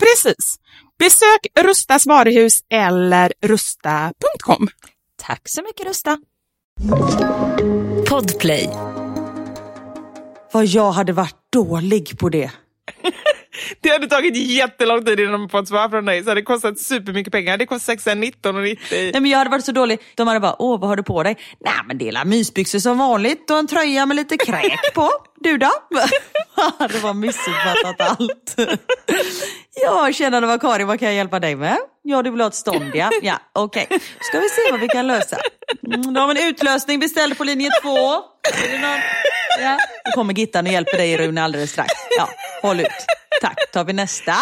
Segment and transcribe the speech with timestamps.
[0.00, 0.56] Precis.
[0.98, 4.68] Besök Rustas varuhus eller rusta.com.
[5.16, 6.18] Tack så mycket Rusta.
[8.08, 8.70] Podplay.
[10.52, 12.50] Vad jag hade varit dålig på det.
[13.80, 17.32] Det hade tagit jättelång tid innan man fått svar från dig, så det kostat supermycket
[17.32, 17.56] pengar.
[17.56, 18.76] Det kostar 619,90.
[18.90, 19.98] Nej men jag hade varit så dålig.
[20.14, 21.36] De hade bara, åh vad har du på dig?
[21.60, 25.10] Nej men det är mysbyxor som vanligt och en tröja med lite kräk på.
[25.40, 25.70] Du då?
[26.88, 28.54] det var missuppfattat allt.
[29.82, 30.10] ja,
[30.40, 31.78] det var Karin, vad kan jag hjälpa dig med?
[32.02, 33.10] Ja, du vill ha ett stånd ja.
[33.22, 33.86] Ja, okej.
[34.20, 35.36] Ska vi se vad vi kan lösa.
[35.86, 37.98] Mm, då har vi en utlösning beställd på linje två.
[39.60, 41.90] Ja, då kommer Gittan och hjälper dig Rune alldeles strax.
[42.18, 42.28] Ja,
[42.62, 42.86] håll ut.
[43.40, 44.34] Tack, tar vi nästa.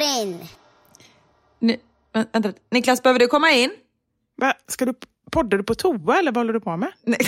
[0.00, 0.44] Karin.
[1.60, 1.76] Ni,
[2.14, 3.70] vä- vänta, Niklas, behöver du komma in?
[4.40, 4.94] Va, ska du,
[5.30, 6.92] poddar du på toa eller vad håller du på med?
[7.04, 7.18] Nej.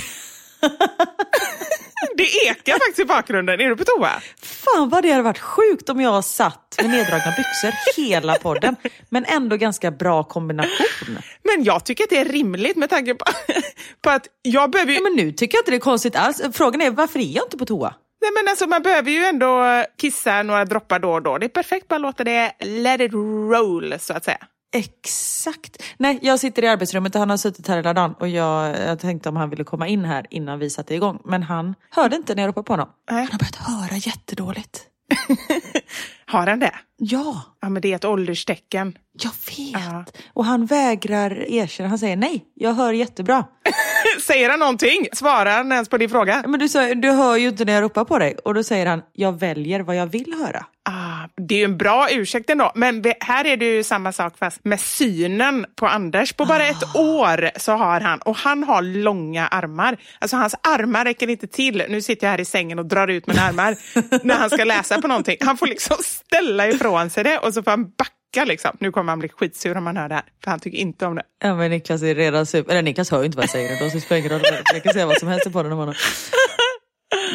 [2.17, 3.61] Det ekar faktiskt i bakgrunden.
[3.61, 4.11] Är du på toa?
[4.43, 8.77] Fan vad det hade varit sjukt om jag satt med neddragna byxor hela podden.
[9.09, 11.19] Men ändå ganska bra kombination.
[11.43, 13.25] Men jag tycker att det är rimligt med tanke på,
[14.03, 14.99] på att jag behöver ju...
[14.99, 16.43] Ja, men nu tycker jag inte det är konstigt alls.
[16.53, 17.95] Frågan är varför är jag inte på toa?
[18.21, 21.39] Nej, men alltså, man behöver ju ändå kissa några droppar då och då.
[21.39, 24.47] Det är perfekt bara låta det let it roll, så att säga.
[24.73, 25.83] Exakt.
[25.97, 28.99] Nej, jag sitter i arbetsrummet och han har suttit här hela dagen och jag, jag
[28.99, 31.21] tänkte om han ville komma in här innan vi satte igång.
[31.25, 32.89] Men han hörde inte när jag ropade på honom.
[33.11, 33.19] Nej.
[33.23, 34.88] Han har börjat höra jättedåligt.
[36.27, 36.75] Har han det?
[36.97, 38.99] Ja, Ja, men det är ett ålderstecken.
[39.13, 39.83] jag vet.
[39.87, 40.05] Ja.
[40.33, 41.89] Och han vägrar erkänna.
[41.89, 43.45] Han säger nej, jag hör jättebra.
[44.27, 45.07] Säger han någonting?
[45.13, 46.45] Svarar han ens på din fråga?
[46.47, 48.37] Men du, sa, du hör ju inte när jag ropar på dig.
[48.45, 50.67] Och då säger han, jag väljer vad jag vill höra.
[50.91, 52.73] Ah, det är ju en bra ursäkt ändå.
[52.75, 56.33] Men här är det ju samma sak fast med synen på Anders.
[56.33, 59.97] På bara ett år så har han, och han har långa armar.
[60.19, 61.85] Alltså hans armar räcker inte till.
[61.89, 63.77] Nu sitter jag här i sängen och drar ut mina armar
[64.27, 65.37] när han ska läsa på någonting.
[65.41, 68.77] Han får liksom ställa ifrån sig det och så får han backa liksom.
[68.81, 71.15] Nu kommer han bli skitsur om han hör det här, för han tycker inte om
[71.15, 71.23] det.
[71.43, 72.71] Ja men Niklas är redan super...
[72.73, 74.43] Eller Niklas hör ju inte vad jag säger ändå så det spelar ingen roll.
[74.75, 75.95] Jag kan säga vad som helst på den om honom.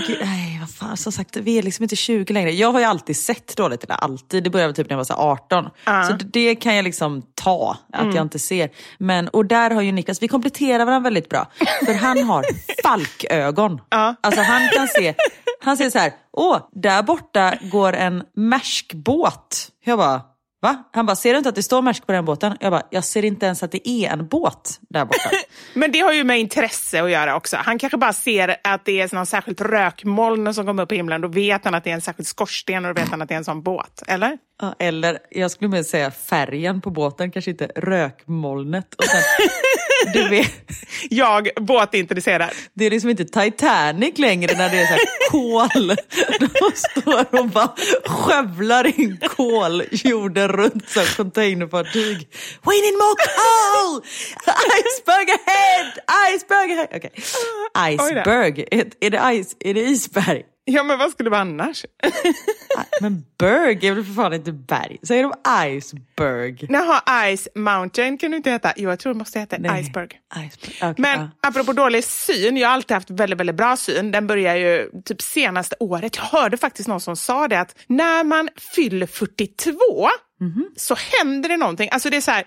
[0.07, 2.51] Gud, nej vad fan, som sagt vi är liksom inte 20 längre.
[2.51, 4.43] Jag har ju alltid sett dåligt, eller alltid.
[4.43, 5.69] Det började typ när jag var så här 18.
[5.85, 6.03] Ja.
[6.03, 8.69] Så det, kan jag liksom ta, att jag inte ser.
[8.97, 11.47] Men, och där har ju Niklas, vi kompletterar varandra väldigt bra.
[11.85, 12.45] För han har
[12.83, 13.81] falkögon.
[13.89, 14.15] Ja.
[14.21, 15.13] Alltså han kan se,
[15.61, 19.69] han ser så här, åh, där borta går en Maersk-båt.
[19.85, 20.21] Jag bara,
[20.63, 20.83] va?
[20.91, 22.57] Han bara, ser du inte att det står Maersk på den båten?
[22.59, 25.29] Jag bara, jag ser inte ens att det är en båt där borta.
[25.73, 27.57] Men det har ju med intresse att göra också.
[27.57, 31.21] Han kanske bara ser att det är någon särskilt rökmoln som kommer upp på himlen.
[31.21, 33.33] Då vet han att det är en särskild skorsten och då vet han att det
[33.33, 34.03] är en sån båt.
[34.07, 34.37] Eller?
[34.61, 38.93] Ja, eller jag skulle mer säga färgen på båten, kanske inte rökmolnet.
[38.93, 39.21] Och sen
[40.13, 40.51] Du vet,
[41.09, 42.49] Jag, båtintresserad.
[42.73, 45.87] det är liksom inte Titanic längre när det är så här kol.
[46.39, 52.27] De står och bara skövlar in kol jorden runt som containerfartyg.
[52.63, 54.01] We need more coal!
[54.79, 55.91] Iceberg ahead!
[56.35, 57.09] Iceberg ahead!
[57.73, 58.05] Då.
[58.07, 60.43] Iceberg, är, är, det is, är det isberg?
[60.65, 61.85] Ja, men vad skulle det vara annars?
[63.01, 64.97] Men berg är väl för fan inte berg?
[65.03, 65.33] Säger de
[65.77, 66.67] iceberg?
[66.69, 68.73] Jaha, Ice Mountain kan du inte heta.
[68.75, 69.81] Jo, jag tror det måste heta Nej.
[69.81, 70.09] Iceberg.
[70.37, 70.91] Iceberg.
[70.91, 71.29] okej, Men ja.
[71.41, 74.11] apropå dålig syn, jag har alltid haft väldigt, väldigt bra syn.
[74.11, 76.15] Den börjar ju typ senaste året.
[76.15, 79.73] Jag hörde faktiskt någon som sa det att när man fyller 42
[80.39, 80.69] Mhm.
[80.75, 81.89] så händer det någonting.
[81.91, 82.43] Alltså det är så här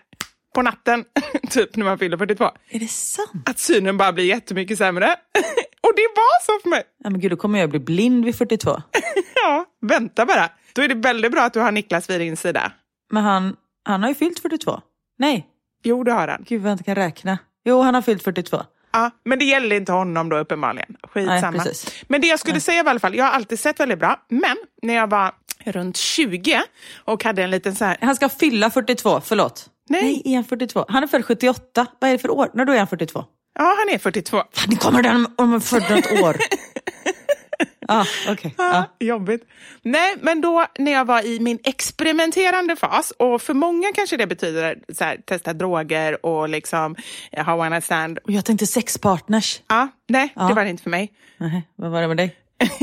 [0.55, 1.05] på natten,
[1.51, 3.49] typ när man fyller 42, Är det sant?
[3.49, 5.17] att synen bara blir jättemycket sämre.
[5.87, 6.83] Och det var så för mig.
[7.05, 8.71] Ja, men gud, då kommer jag bli blind vid 42.
[9.45, 10.49] Ja, vänta bara.
[10.73, 12.73] Då är det väldigt bra att du har Niklas vid din sida.
[13.12, 14.81] Men han, han har ju fyllt 42.
[15.19, 15.47] Nej,
[15.85, 16.45] Jo, det har han.
[16.49, 17.38] gud vad jag inte kan räkna.
[17.64, 18.62] Jo, han har fyllt 42.
[18.93, 20.97] Ja, men det gäller inte honom då uppenbarligen.
[21.02, 21.50] Skitsamma.
[21.50, 22.05] Nej, precis.
[22.09, 24.57] men det jag skulle säga i alla fall, jag har alltid sett väldigt bra, men
[24.83, 26.62] när jag var runt 20
[27.05, 29.71] och hade en liten så här, Han ska fylla 42, förlåt.
[29.88, 30.23] Nej.
[30.25, 30.85] är han 42?
[30.88, 31.87] Han är född 78.
[31.99, 32.50] Vad är det för år?
[32.55, 33.25] När då är han 42?
[33.59, 34.37] Ja han är 42.
[34.53, 36.37] Fan, det kommer den om han född något år.
[37.89, 38.55] ah, okej.
[38.59, 38.65] Ja,
[38.99, 39.07] Ja.
[39.07, 39.43] Jobbigt.
[39.83, 44.27] Nej, men då när jag var i min experimenterande fas, och för många kanske det
[44.27, 46.97] betyder så här, testa droger och liksom
[47.33, 48.19] eh, ha one night stand.
[48.27, 49.63] Jag tänkte sexpartners.
[49.69, 51.13] Ja, nej, det var det inte för mig.
[51.39, 52.37] Nej, vad var det med dig?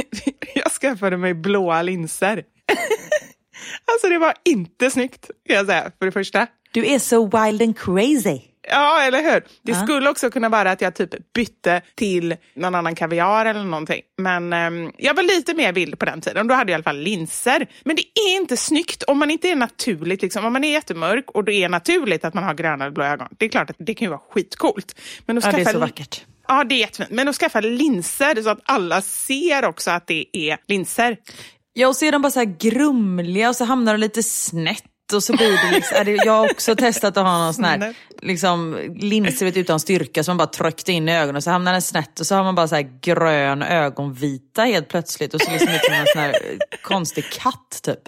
[0.56, 2.44] jag skaffade mig blåa linser.
[3.92, 6.48] alltså det var inte snyggt, kan jag säga, för det första.
[6.72, 8.42] Du är så wild and crazy.
[8.70, 9.44] Ja, eller hur?
[9.62, 14.02] Det skulle också kunna vara att jag typ bytte till någon annan kaviar eller någonting.
[14.18, 16.48] Men ehm, jag var lite mer vild på den tiden.
[16.48, 17.68] Då hade jag i alla fall linser.
[17.84, 20.22] Men det är inte snyggt om man inte är naturligt.
[20.22, 20.46] Liksom.
[20.46, 23.28] Om man är jättemörk och det är naturligt att man har gröna eller blå ögon.
[23.38, 25.00] Det är klart att det kan ju vara skitcoolt.
[25.26, 26.26] Men att Ja, det är så vackert.
[26.48, 27.10] Ja, det är jättefint.
[27.12, 31.18] Men att skaffa linser så att alla ser också att det är linser.
[31.74, 34.84] Ja, och så är de bara så här grumliga och så hamnar de lite snett
[35.14, 37.96] och så blir det liksom, jag har också testat att ha någon sån här.
[38.24, 41.82] Liksom, linser utan styrka som man bara tryckte in i ögonen och så hamnar den
[41.82, 45.70] snett och så har man bara så här grön ögonvita helt plötsligt och så liksom
[45.70, 48.00] ut som en sån här eh, konstig katt typ.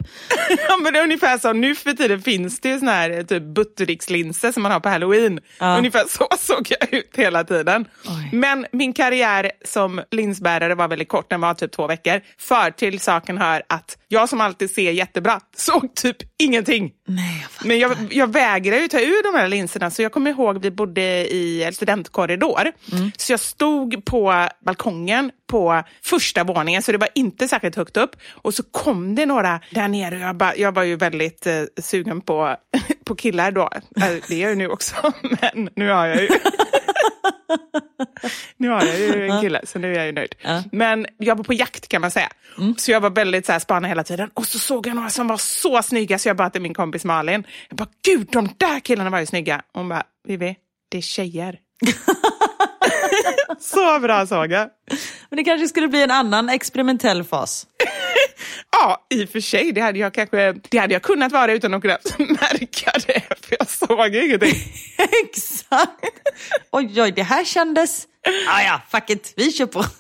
[0.68, 1.54] Ja, men det är ungefär så.
[1.54, 5.40] Nu för tiden finns det ju såna här typ Buttericks-linser som man har på halloween.
[5.60, 5.78] Ja.
[5.78, 7.86] Ungefär så såg jag ut hela tiden.
[8.06, 8.30] Oj.
[8.34, 12.22] Men min karriär som linsbärare var väldigt kort, den var typ två veckor.
[12.38, 16.92] För till saken hör att jag som alltid ser jättebra såg typ ingenting.
[17.08, 17.68] Nej, jag fattar.
[17.68, 20.72] Men jag, jag vägrar ju ta ur de här linserna så jag kommer ihåg vi
[20.72, 21.02] bodde
[21.34, 22.72] i en studentkorridor.
[23.18, 28.16] Så jag stod på balkongen på första våningen så det var inte särskilt högt upp.
[28.32, 31.62] Och så kom det några där nere och jag, bara, jag var ju väldigt eh,
[31.82, 32.56] sugen på,
[33.06, 33.70] på killar då.
[34.02, 34.96] Eh, Det är jag ju nu också,
[35.42, 36.28] men nu har jag ju
[38.58, 40.36] nu har jag ju en kille, så nu är jag ju nöjd.
[40.72, 42.30] Men jag var på jakt kan man säga.
[42.78, 44.30] Så jag var väldigt så här, spanade hela tiden.
[44.34, 47.06] Och så såg jag några som var så snygga så jag bara till min kompis
[47.06, 47.44] Malin.
[47.70, 49.62] Jag bara, gud de där killarna var ju snygga.
[49.74, 50.56] Hon bara, Vivi,
[50.90, 51.60] det är tjejer.
[53.60, 54.70] så bra såg jag.
[55.30, 57.68] Men det kanske skulle bli en annan experimentell fas.
[58.72, 61.74] Ja, i och för sig, det hade jag kanske det hade jag kunnat vara utan
[61.74, 63.22] att kunna märka det.
[63.96, 64.56] Såg ingenting.
[65.24, 66.20] Exakt.
[66.72, 68.08] Oj, oj, det här kändes...
[68.50, 69.84] Ah, ja, fuck it, vi kör på.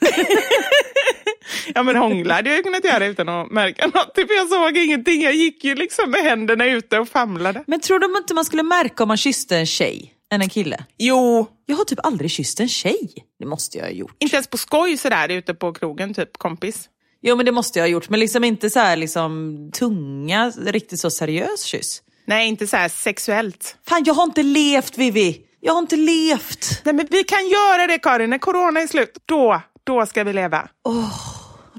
[1.75, 4.11] Ja men hångla hade jag kunnat göra utan att märka något.
[4.15, 5.21] För jag såg ingenting.
[5.21, 7.63] Jag gick ju liksom med händerna ute och famlade.
[7.67, 10.85] Men tror du inte man skulle märka om man kysste en tjej än en kille?
[10.97, 13.13] Jo, Jag har typ aldrig kysst en tjej.
[13.39, 14.15] Det måste jag ha gjort.
[14.19, 16.89] inte ens på skoj sådär ute på krogen, typ kompis.
[17.21, 20.99] Jo men det måste jag ha gjort, men liksom inte så här liksom tunga, riktigt
[20.99, 22.01] så seriös kyss.
[22.25, 23.77] Nej, inte så här sexuellt.
[23.88, 25.41] Fan jag har inte levt Vivi!
[25.60, 26.82] Jag har inte levt!
[26.84, 29.17] Nej, men vi kan göra det Karin, när corona är slut.
[29.25, 30.67] Då, då ska vi leva.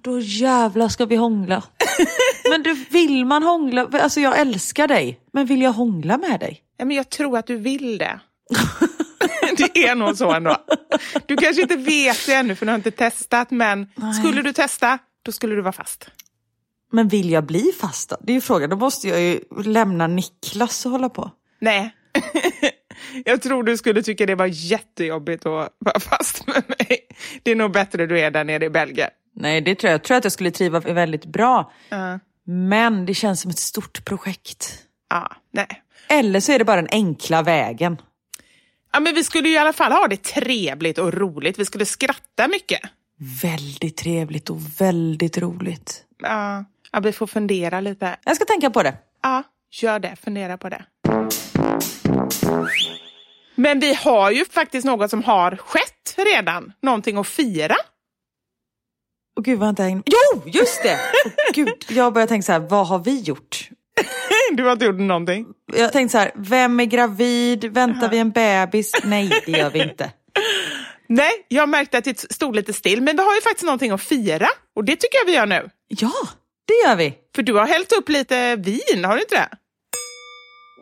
[0.03, 1.63] Då jävlar ska vi hångla.
[2.51, 3.89] men du, vill man hångla?
[3.93, 6.63] Alltså jag älskar dig, men vill jag hångla med dig?
[6.77, 8.21] Ja, men jag tror att du vill det.
[9.57, 10.57] det är nog så ändå.
[11.27, 13.87] Du kanske inte vet det ännu för du har inte testat, men
[14.21, 16.11] skulle du testa, då skulle du vara fast.
[16.97, 18.17] Men vill jag bli fast då?
[18.21, 21.31] Det är ju frågan, då måste jag ju lämna Niklas och hålla på.
[21.59, 21.95] Nej.
[23.25, 27.09] Jag tror du skulle tycka det var jättejobbigt att vara fast med mig.
[27.43, 29.11] Det är nog bättre du är där nere i Belgien.
[29.35, 29.95] Nej, det tror jag.
[29.95, 31.73] Jag tror att jag skulle triva väldigt bra.
[31.89, 32.19] Ja.
[32.45, 34.83] Men det känns som ett stort projekt.
[35.11, 35.83] Ja, nej.
[36.09, 37.97] Eller så är det bara den enkla vägen.
[38.93, 41.59] Ja, men vi skulle ju i alla fall ha det trevligt och roligt.
[41.59, 42.81] Vi skulle skratta mycket.
[43.43, 46.05] Väldigt trevligt och väldigt roligt.
[46.23, 46.65] Ja,
[46.97, 48.17] ja vi får fundera lite.
[48.25, 48.95] Jag ska tänka på det.
[49.23, 50.17] Ja, gör det.
[50.25, 50.85] Fundera på det.
[53.55, 56.73] Men vi har ju faktiskt något som har skett redan.
[56.83, 57.77] Någonting att fira.
[59.37, 60.95] Och gud vad jag inte Jo, just det!
[60.95, 63.69] Oh, gud, jag börjar tänka så här, vad har vi gjort?
[64.53, 65.47] Du har inte gjort någonting.
[65.77, 67.65] Jag tänkte så här, vem är gravid?
[67.65, 68.93] Väntar vi en bebis?
[69.05, 70.13] Nej, det gör vi inte.
[71.09, 74.03] Nej, jag märkte att det stod lite still, men vi har ju faktiskt någonting att
[74.03, 74.49] fira.
[74.77, 75.71] Och det tycker jag vi gör nu.
[75.89, 76.13] Ja,
[76.67, 77.15] det gör vi.
[77.35, 79.49] För du har hällt upp lite vin, har du inte det?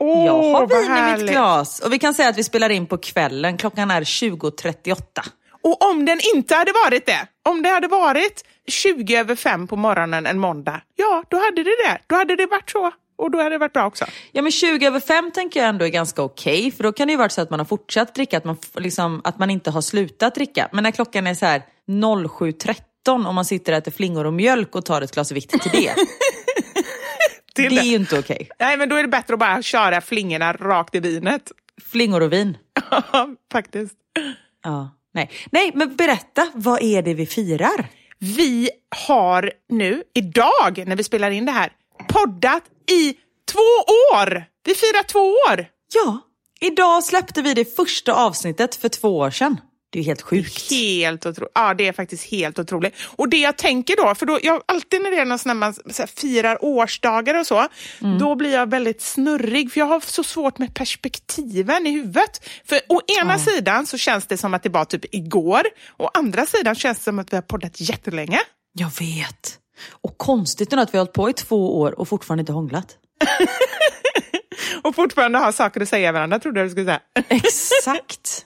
[0.00, 1.80] Åh, jag har vin i mitt glas.
[1.80, 3.56] Och vi kan säga att vi spelar in på kvällen.
[3.56, 4.96] Klockan är 20.38.
[5.62, 9.76] Och om den inte hade varit det, om det hade varit 20 över fem på
[9.76, 11.98] morgonen en måndag, ja, då hade det det.
[12.06, 12.92] Då hade det varit så.
[13.16, 14.04] Och då hade det varit bra också.
[14.32, 16.70] Ja men 20 över 5 tänker jag ändå är ganska okej.
[16.70, 19.20] för då kan det ju vara så att man har fortsatt dricka, att man, liksom,
[19.24, 20.68] att man inte har slutat dricka.
[20.72, 21.62] Men när klockan är så här
[23.06, 25.70] 07.13 och man sitter och äter flingor och mjölk och tar ett glas vitt till
[25.72, 25.94] det.
[27.54, 27.88] Till det är det.
[27.88, 28.48] ju inte okej.
[28.58, 31.52] Nej, men då är det bättre att bara köra flingorna rakt i vinet.
[31.90, 32.56] Flingor och vin.
[33.52, 33.94] Faktiskt.
[34.64, 34.90] Ja.
[35.14, 35.30] Nej.
[35.50, 37.88] Nej, men berätta, vad är det vi firar?
[38.18, 38.70] Vi
[39.06, 41.72] har nu, idag, när vi spelar in det här,
[42.08, 43.12] poddat i
[43.52, 44.44] två år!
[44.64, 45.66] Vi firar två år!
[45.94, 46.20] Ja,
[46.60, 49.60] idag släppte vi det första avsnittet för två år sedan.
[49.94, 50.70] Det är ju helt sjukt.
[50.70, 51.52] Helt otroligt.
[51.54, 52.94] Ja, det är faktiskt helt otroligt.
[53.16, 55.54] Och det jag tänker då, för då, jag, alltid när det är någon sån när
[55.54, 57.68] man här, firar årsdagar och så,
[58.20, 62.48] då blir jag väldigt snurrig, för jag har så svårt med perspektiven i huvudet.
[62.64, 65.62] För å ena sidan så känns det som att det var typ igår,
[65.98, 68.40] å andra sidan känns det som att vi har poddat jättelänge.
[68.72, 69.58] Jag vet.
[69.90, 72.96] Och konstigt ändå att vi har hållit på i två år och fortfarande inte hånglat.
[74.82, 77.00] Och fortfarande har saker att säga varandra, trodde jag du skulle säga.
[77.28, 78.44] Exakt.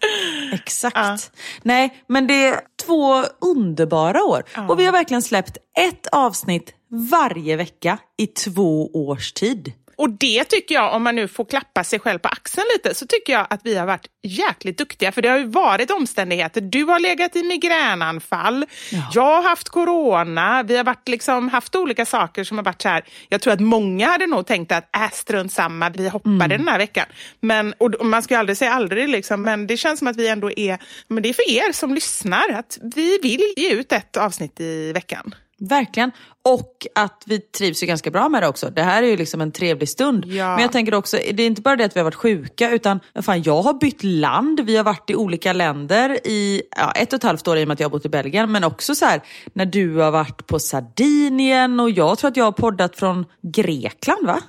[0.52, 1.32] Exakt.
[1.62, 4.42] Nej, men det är två underbara år.
[4.68, 6.74] Och vi har verkligen släppt ett avsnitt
[7.10, 9.72] varje vecka i två års tid.
[9.98, 13.06] Och det tycker jag, om man nu får klappa sig själv på axeln lite, så
[13.06, 15.12] tycker jag att vi har varit jäkligt duktiga.
[15.12, 16.60] För det har ju varit omständigheter.
[16.60, 18.66] Du har legat i migränanfall,
[19.12, 22.88] jag har haft corona, vi har varit liksom, haft olika saker som har varit så
[22.88, 23.04] här.
[23.28, 26.78] Jag tror att många hade nog tänkt att äh, strunt samma, vi hoppade den här
[26.78, 27.06] veckan.
[27.40, 30.28] Men, och man ska ju aldrig säga aldrig, liksom, men det känns som att vi
[30.28, 34.16] ändå är, men det är för er som lyssnar, att vi vill ge ut ett
[34.16, 35.34] avsnitt i veckan.
[35.60, 36.12] Verkligen.
[36.44, 38.70] Och att vi trivs ju ganska bra med det också.
[38.70, 40.24] Det här är ju liksom en trevlig stund.
[40.26, 40.54] Ja.
[40.54, 43.00] Men jag tänker också, det är inte bara det att vi har varit sjuka utan
[43.22, 44.60] fan, jag har bytt land.
[44.60, 47.68] Vi har varit i olika länder i ja, ett och ett halvt år i och
[47.68, 48.52] med att jag har bott i Belgien.
[48.52, 52.44] Men också så här när du har varit på Sardinien och jag tror att jag
[52.44, 54.40] har poddat från Grekland va?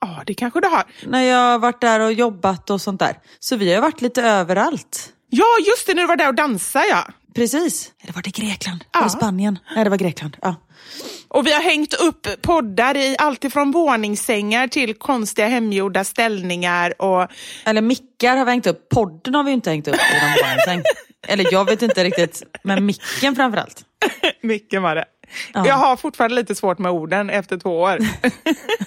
[0.00, 0.84] Ja, det kanske du har.
[1.06, 3.18] När jag har varit där och jobbat och sånt där.
[3.38, 5.12] Så vi har varit lite överallt.
[5.30, 7.06] Ja, just det, när du var där och dansade, ja.
[7.34, 7.92] Precis.
[8.02, 8.84] Eller var det Grekland?
[8.92, 9.00] Ja.
[9.00, 9.58] Var det Spanien?
[9.74, 10.36] Nej, det var Grekland.
[10.42, 10.54] Ja.
[11.28, 17.02] Och vi har hängt upp poddar i allt ifrån våningssängar till konstiga hemgjorda ställningar.
[17.02, 17.28] Och...
[17.64, 18.88] Eller mickar har vi hängt upp.
[18.88, 20.82] Podden har vi inte hängt upp i någon barnsäng.
[21.28, 23.84] Eller jag vet inte riktigt, men micken framförallt.
[24.42, 25.04] Mycket var det.
[25.54, 25.66] Ja.
[25.66, 27.98] Jag har fortfarande lite svårt med orden efter två år.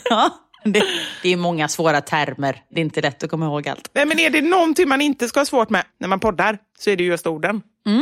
[0.10, 0.29] Ja,
[0.63, 0.84] det,
[1.23, 2.62] det är många svåra termer.
[2.69, 3.89] Det är inte lätt att komma ihåg allt.
[3.93, 6.89] Nej, men är det någonting man inte ska ha svårt med när man poddar så
[6.89, 7.62] är det just orden.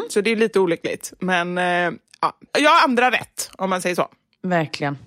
[0.10, 1.13] Så det är lite olyckligt.
[1.20, 1.91] Men eh,
[2.22, 4.08] ja, jag har andra rätt om man säger så.
[4.44, 4.98] Verkligen.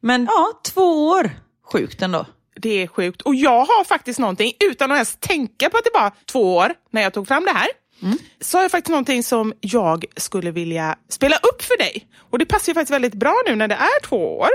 [0.00, 1.30] Men ja, två år.
[1.72, 2.26] Sjukt ändå.
[2.56, 3.22] Det är sjukt.
[3.22, 6.74] Och jag har faktiskt någonting, utan att ens tänka på att det var två år
[6.90, 7.68] när jag tog fram det här,
[8.40, 12.06] så har jag faktiskt någonting som jag skulle vilja spela upp för dig.
[12.30, 14.48] Och det passar ju faktiskt väldigt bra nu när det är två år.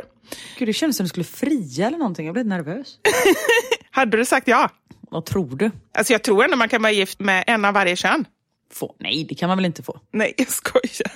[0.57, 2.25] Gud, det kändes som du skulle fria eller någonting.
[2.25, 2.97] Jag blev nervös.
[3.91, 4.69] Hade du sagt ja?
[5.11, 5.71] Vad tror du?
[5.97, 8.25] Alltså jag tror ändå man kan vara gift med en av varje kön.
[8.75, 8.95] Få?
[8.99, 9.99] Nej, det kan man väl inte få?
[10.13, 11.11] Nej, jag skojar.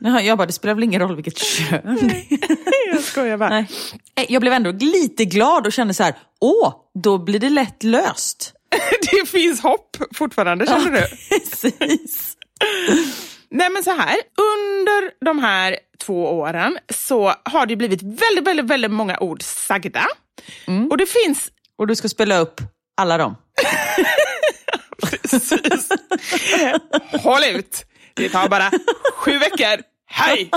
[0.00, 2.26] Jaha, Jag bara, det spelar väl ingen roll vilket kön är.
[2.92, 3.48] Jag skojar bara.
[3.50, 3.66] Nej.
[4.14, 7.82] Eh, Jag blev ändå lite glad och kände så här, åh, då blir det lätt
[7.82, 8.52] löst.
[9.12, 11.00] Det finns hopp fortfarande, känner du?
[11.50, 12.36] Precis.
[13.50, 18.66] Nej men så här, under de här två åren så har det blivit väldigt, väldigt,
[18.66, 20.06] väldigt många ord sagda.
[20.90, 22.60] Och det finns Och du ska spela upp
[22.96, 23.36] alla dem.
[25.10, 25.92] precis...
[27.12, 27.86] Håll ut!
[28.14, 28.70] Det tar bara
[29.14, 29.82] sju veckor.
[30.06, 30.50] Hej!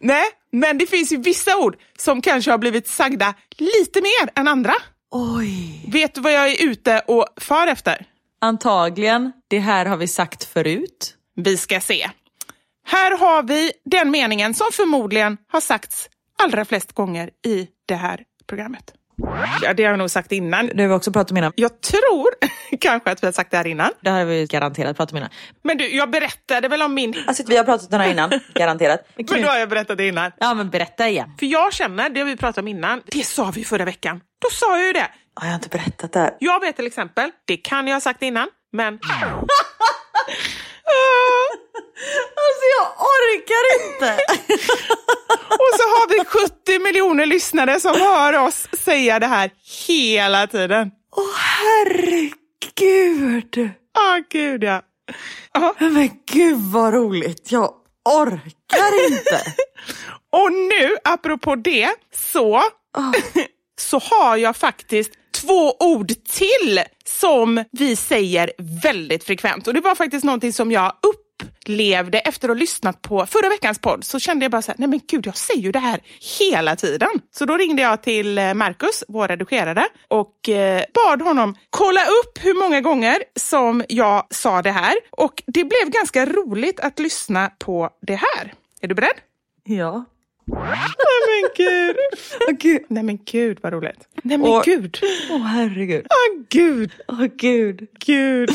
[0.00, 4.48] Nej, men det finns ju vissa ord som kanske har blivit sagda lite mer än
[4.48, 4.74] andra.
[5.10, 5.84] Oj.
[5.92, 8.06] Vet du vad jag är ute och far efter?
[8.40, 11.14] Antagligen, det här har vi sagt förut.
[11.36, 12.10] Vi ska se.
[12.86, 16.08] Här har vi den meningen som förmodligen har sagts
[16.42, 18.92] allra flest gånger i det här programmet.
[19.62, 20.66] Ja, det har jag nog sagt innan.
[20.74, 21.52] Det har vi också pratat om innan.
[21.56, 22.26] Jag tror
[22.80, 23.90] kanske att vi har sagt det här innan.
[24.00, 25.30] Det här har vi garanterat pratat om innan.
[25.62, 27.14] Men du, jag berättade väl om min...
[27.26, 29.08] Alltså vi har pratat om den här innan, garanterat.
[29.16, 30.32] Men då har jag berättat det innan.
[30.38, 31.30] Ja men berätta igen.
[31.38, 34.20] För jag känner, det har vi pratat om innan, det sa vi förra veckan.
[34.42, 35.10] Då sa jag ju det.
[35.34, 36.36] Har jag inte berättat det här?
[36.40, 38.98] Jag vet till exempel, det kan jag ha sagt innan, men...
[42.44, 44.10] Alltså jag orkar inte!
[45.48, 49.50] Och så har vi 70 miljoner lyssnare som hör oss säga det här
[49.86, 50.90] hela tiden.
[51.16, 52.10] Åh herregud!
[53.98, 54.82] Åh gud ja.
[55.52, 55.74] Ja.
[55.78, 59.42] Men gud vad roligt, jag orkar inte!
[60.32, 62.62] Och nu, apropå det, så,
[63.80, 65.10] så har jag faktiskt
[65.46, 68.52] två ord till som vi säger
[68.82, 69.66] väldigt frekvent.
[69.66, 73.78] Och det var faktiskt någonting som jag upplevde efter att ha lyssnat på förra veckans
[73.78, 74.04] podd.
[74.04, 76.00] Så kände jag bara så här, nej men gud, jag säger ju det här
[76.38, 77.08] hela tiden.
[77.30, 82.44] Så då ringde jag till eh, Marcus, vår redigerare, och eh, bad honom kolla upp
[82.44, 84.94] hur många gånger som jag sa det här.
[85.10, 88.54] Och det blev ganska roligt att lyssna på det här.
[88.80, 89.16] Är du beredd?
[89.64, 90.04] Ja.
[90.46, 90.78] Nej
[91.28, 91.96] men gud.
[92.48, 92.82] Åh gud.
[92.88, 94.08] Nej men gud vad roligt.
[94.22, 94.98] Nej men Och- gud.
[95.30, 96.06] Åh herregud.
[96.10, 96.92] Åh gud.
[97.08, 97.86] Åh gud.
[97.98, 98.50] Gud.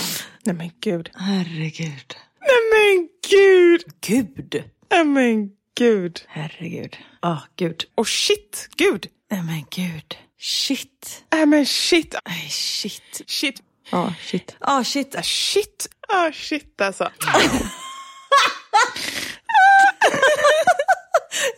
[0.46, 1.10] Nej men gud.
[1.16, 2.16] Herregud.
[2.42, 3.84] Nej men gud.
[4.02, 4.64] Gud.
[4.92, 6.22] Nej men gud.
[6.28, 6.98] Herregud.
[7.22, 7.84] Åh gud.
[7.96, 9.08] Och shit, gud.
[9.32, 10.18] Nej men gud.
[10.42, 11.24] Shit.
[11.32, 12.16] Nej men shit.
[12.28, 13.22] Nej shit.
[13.28, 13.62] Shit.
[13.92, 14.56] Ja shit.
[14.60, 15.16] Ja shit.
[15.16, 15.88] Ah, Shit.
[16.08, 17.04] Ah shit alltså.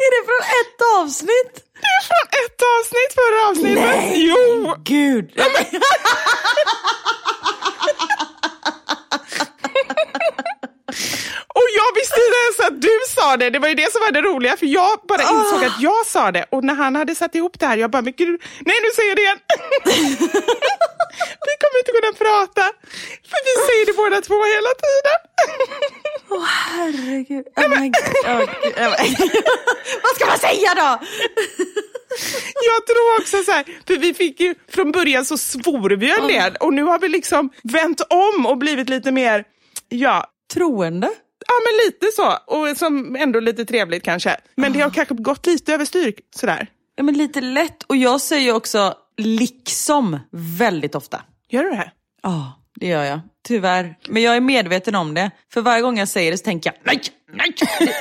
[0.04, 1.54] Är det från ett avsnitt?
[1.82, 4.12] Det är från ett avsnitt förra avsnittet.
[4.16, 4.76] Jo.
[4.84, 5.32] Gud.
[11.48, 13.50] Och jag visste inte ens att du sa det.
[13.50, 14.58] Det var ju det som var det roliga.
[14.58, 16.46] För jag bara insåg att jag sa det.
[16.50, 19.10] Och när han hade satt ihop det här, jag bara, men gud, nej nu säger
[19.10, 19.40] jag det igen.
[21.48, 22.64] vi kommer inte kunna prata.
[23.30, 25.18] För vi säger det båda två hela tiden.
[26.32, 27.46] Åh herregud.
[27.56, 28.14] Oh my God.
[28.26, 28.74] Åh, gud.
[28.78, 29.32] Oh my God.
[30.04, 31.06] Vad ska man säga då?
[32.72, 36.28] Jag tror också så här, för vi fick ju, från början så svor vi en
[36.28, 36.56] del.
[36.60, 39.44] Och nu har vi liksom vänt om och blivit lite mer,
[39.90, 41.08] ja, Troende.
[41.48, 42.56] Ja, men lite så.
[42.56, 44.38] Och som ändå lite trevligt kanske.
[44.56, 46.68] Men det har kanske gått lite överstyr sådär.
[46.96, 47.84] Ja men lite lätt.
[47.84, 51.22] Och jag säger också liksom väldigt ofta.
[51.50, 51.92] Gör du det?
[52.24, 53.20] Ja, det gör jag.
[53.48, 53.96] Tyvärr.
[54.10, 55.32] Men jag är medveten om det.
[55.54, 57.02] För varje gång jag säger det så tänker jag nej,
[57.34, 57.54] nej.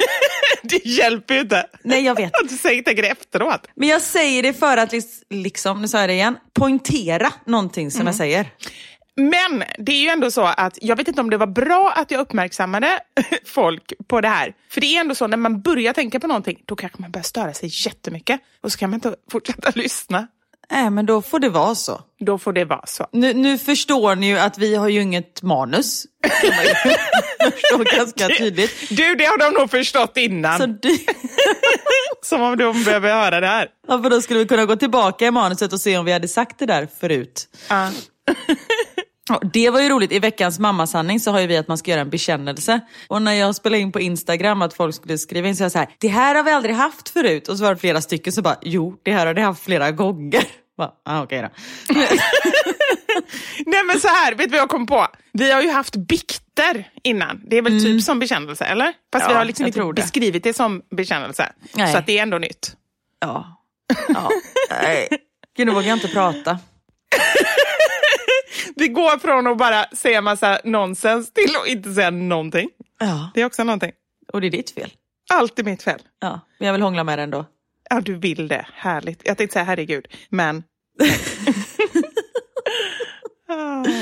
[0.62, 1.66] Det hjälper ju inte.
[1.82, 2.32] Nej, jag vet.
[2.48, 3.66] Du säger, tänker det efteråt.
[3.74, 4.92] Men jag säger det för att
[5.30, 8.46] liksom, nu sa jag det igen, poängtera någonting som jag säger.
[9.16, 12.10] Men det är ju ändå så att jag vet inte om det var bra att
[12.10, 13.00] jag uppmärksammade
[13.44, 14.54] folk på det här.
[14.70, 17.24] För det är ändå så när man börjar tänka på någonting, då kanske man börjar
[17.24, 18.40] störa sig jättemycket.
[18.60, 20.26] Och så kan man inte fortsätta lyssna.
[20.70, 22.00] Nej, men då får det vara så.
[22.20, 23.06] Då får det vara så.
[23.12, 26.04] Nu, nu förstår ni ju att vi har ju inget manus.
[26.42, 26.74] Kan man ju
[27.50, 28.88] förstå ganska tydligt.
[28.90, 30.58] Du, det har de nog förstått innan.
[30.58, 30.98] Så du,
[32.22, 33.68] Som om de behöver höra det här.
[33.88, 36.28] ja, för då skulle vi kunna gå tillbaka i manuset och se om vi hade
[36.28, 37.48] sagt det där förut.
[39.28, 40.12] Ja, det var ju roligt.
[40.12, 42.80] I veckans mammasanning så har ju vi att man ska göra en bekännelse.
[43.08, 45.78] Och när jag spelade in på Instagram att folk skulle skriva in så jag så
[45.78, 47.48] här, det här har vi aldrig haft förut.
[47.48, 49.90] Och så var det flera stycken som bara, jo det här har ni haft flera
[49.90, 50.44] gånger.
[50.80, 51.48] Bara, Ah, Okej då.
[53.66, 55.06] Nej men så här, vet du vad jag kom på?
[55.32, 57.42] Vi har ju haft bikter innan.
[57.46, 58.92] Det är väl typ som bekännelse, eller?
[59.12, 59.92] Fast Ja, vi har liksom inte det.
[59.92, 61.52] beskrivit det som bekännelse.
[61.74, 61.92] Nej.
[61.92, 62.76] Så att det är ändå nytt.
[63.20, 63.62] Ja.
[64.08, 64.30] ja.
[64.82, 65.08] Nej.
[65.56, 66.58] Gud, nu vågar jag inte prata.
[68.76, 72.68] Vi går från att bara säga massa nonsens till att inte säga någonting.
[73.00, 73.30] Ja.
[73.34, 73.92] Det är också någonting.
[74.32, 74.90] Och det är ditt fel.
[75.32, 76.00] Alltid mitt fel.
[76.20, 76.40] Ja.
[76.58, 77.44] Men jag vill hångla med den då.
[77.90, 78.66] Ja, du vill det.
[78.74, 79.22] Härligt.
[79.24, 80.62] Jag tänkte säga herregud, men...
[83.48, 83.84] Ah.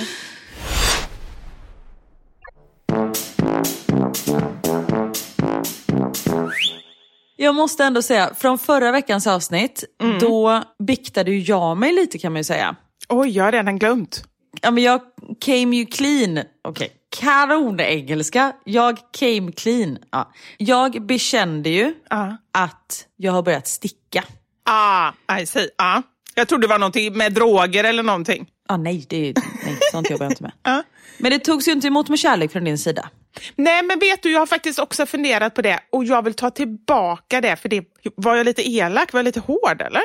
[7.36, 9.84] Jag måste ändå säga, från förra veckans avsnitt,
[10.20, 12.76] då biktade ju jag mig lite kan man ju säga.
[13.08, 14.24] Oj, jag har redan glömt.
[14.62, 15.00] Ja men jag
[15.44, 16.44] came you clean.
[16.64, 18.52] Okej, kanonengelska.
[18.64, 19.98] Jag came clean.
[20.10, 20.32] Ja.
[20.58, 22.36] Jag bekände ju Ja.
[22.52, 24.24] att jag har börjat sticka.
[24.64, 25.68] Ah, I see.
[25.78, 26.02] Ah.
[26.38, 28.46] Jag trodde det var någonting med droger eller någonting.
[28.68, 30.52] Ah, nej, det är, nej, sånt jobbar jag inte med.
[31.18, 33.08] Men det togs ju inte emot med kärlek från din sida.
[33.56, 36.50] Nej, men vet du, jag har faktiskt också funderat på det och jag vill ta
[36.50, 37.56] tillbaka det.
[37.56, 37.84] För det
[38.16, 39.12] Var jag lite elak?
[39.12, 40.02] Var jag lite hård eller?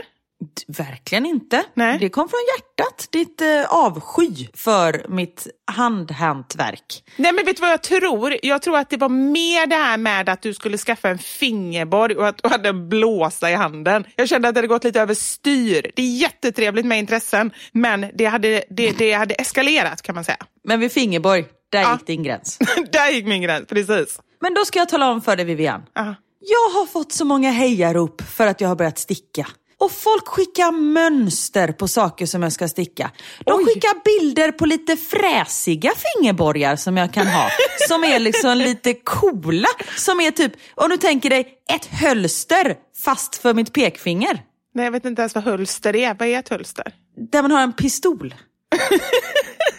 [0.68, 1.64] Verkligen inte.
[1.74, 1.98] Nej.
[2.00, 3.08] Det kom från hjärtat.
[3.12, 7.04] Ditt eh, avsky för mitt handhantverk.
[7.18, 8.36] Nej, men vet du vad jag tror?
[8.44, 12.16] Jag tror att det var mer det här med att du skulle skaffa en fingerborg
[12.16, 14.04] och att du hade en blåsa i handen.
[14.16, 15.92] Jag kände att det hade gått lite överstyr.
[15.96, 20.38] Det är jättetrevligt med intressen, men det hade, det, det hade eskalerat kan man säga.
[20.64, 21.94] Men vid Fingerborg, där Ja.
[21.94, 22.60] gick din gräns.
[22.92, 24.20] Där gick min gräns, precis.
[24.42, 25.82] Men då ska jag tala om för dig Vivian.
[25.94, 26.16] Ja.
[26.46, 29.48] Jag har fått så många hejarop för att jag har börjat sticka.
[29.84, 33.12] Och folk skickar mönster på saker som jag ska sticka.
[33.46, 33.66] De Oj.
[33.66, 37.50] skickar bilder på lite fräsiga fingerborgar som jag kan ha.
[37.88, 39.68] som är liksom lite coola.
[39.98, 44.42] Som är typ, om du tänker dig ett hölster fast för mitt pekfinger.
[44.74, 46.16] Nej, jag vet inte ens vad hölster är.
[46.20, 46.94] Vad är ett hölster?
[47.32, 48.36] Där man har en pistol.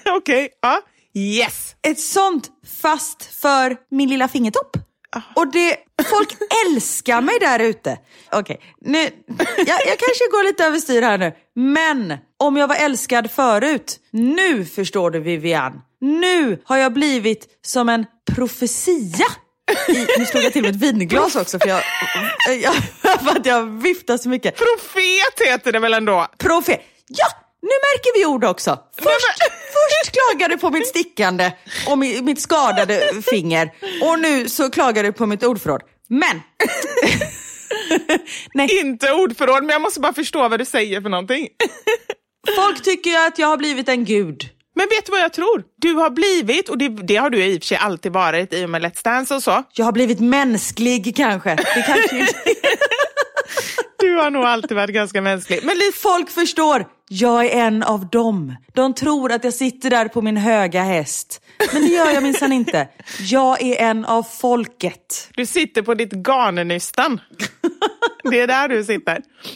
[0.16, 0.80] Okej, ja.
[1.14, 1.74] Yes!
[1.82, 2.50] Ett sånt
[2.82, 4.76] fast för min lilla fingertopp.
[5.34, 7.98] Och det, folk älskar mig där ute.
[8.32, 8.98] Okej, nu,
[9.56, 11.32] jag, jag kanske går lite överstyr här nu.
[11.54, 15.80] Men om jag var älskad förut, nu förstår du Vivian.
[16.00, 19.26] Nu har jag blivit som en profetia.
[19.88, 21.82] I, nu slog jag till med ett vinglas också för, jag,
[22.62, 22.74] jag,
[23.20, 24.56] för att jag viftar så mycket.
[24.56, 26.26] Profet heter det väl ändå?
[26.38, 26.80] Profet.
[27.08, 27.26] Ja,
[27.64, 28.78] nu märker vi ord också.
[28.96, 29.38] Först,
[29.76, 31.52] först klagade du på mitt stickande
[31.86, 33.72] och mi- mitt skadade finger
[34.02, 35.80] och nu så klagar du på mitt ordförråd.
[36.08, 36.40] Men...
[38.54, 41.48] Nej, Inte ordförråd, men jag måste bara förstå vad du säger för någonting.
[42.56, 44.48] folk tycker ju att jag har blivit en gud.
[44.76, 45.62] Men vet du vad jag tror?
[45.76, 48.64] Du har blivit, och det, det har du i och för sig alltid varit i
[48.64, 49.62] och med Let's Dance och så.
[49.72, 51.54] Jag har blivit mänsklig kanske.
[51.54, 52.34] Det kanske inte...
[54.04, 55.60] Du har nog alltid varit ganska mänsklig.
[55.64, 58.56] Men Liv, Folk förstår, jag är en av dem.
[58.74, 61.40] De tror att jag sitter där på min höga häst.
[61.72, 62.88] Men det gör jag minsann inte.
[63.20, 65.30] Jag är en av folket.
[65.34, 67.20] Du sitter på ditt garnnystan.
[68.30, 69.12] Det är där du sitter.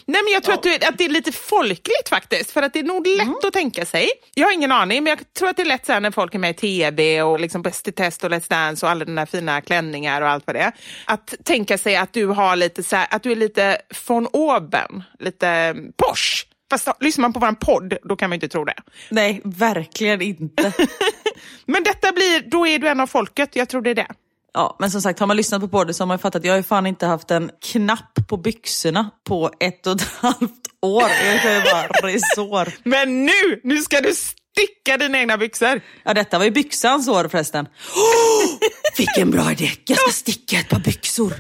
[0.07, 2.51] Nej, men jag tror att, du, att det är lite folkligt faktiskt.
[2.51, 4.09] För att det är nog lätt att tänka sig.
[4.35, 6.35] Jag har ingen aning, men jag tror att det är lätt så här när folk
[6.35, 9.15] är med i tv och liksom Bäst i test och Let's Dance och alla de
[9.15, 10.73] där fina klänningar och allt vad det är.
[11.05, 15.03] Att tänka sig att du har lite så här, att du är lite von oben,
[15.19, 16.47] lite Porsche.
[16.71, 18.75] Fast lyssnar man på vår podd, då kan man inte tro det.
[19.11, 20.73] Nej, verkligen inte.
[21.67, 24.09] Men detta blir, då är du en av folket, jag tror det är det.
[24.55, 26.55] Ja, men som sagt, har man lyssnat på podden så har man fattat att jag
[26.55, 31.03] har fan inte haft en knapp på byxorna på ett och ett halvt år.
[31.25, 32.73] Jag ju bara resår.
[32.89, 35.81] Men nu, nu ska du sticka dina egna byxor.
[36.05, 37.67] Ja, detta var ju byxans år förresten.
[37.95, 38.59] Oh,
[38.99, 39.71] vilken bra idé!
[39.87, 41.35] Jag ska sticka ett par byxor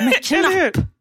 [0.00, 0.93] med knapp.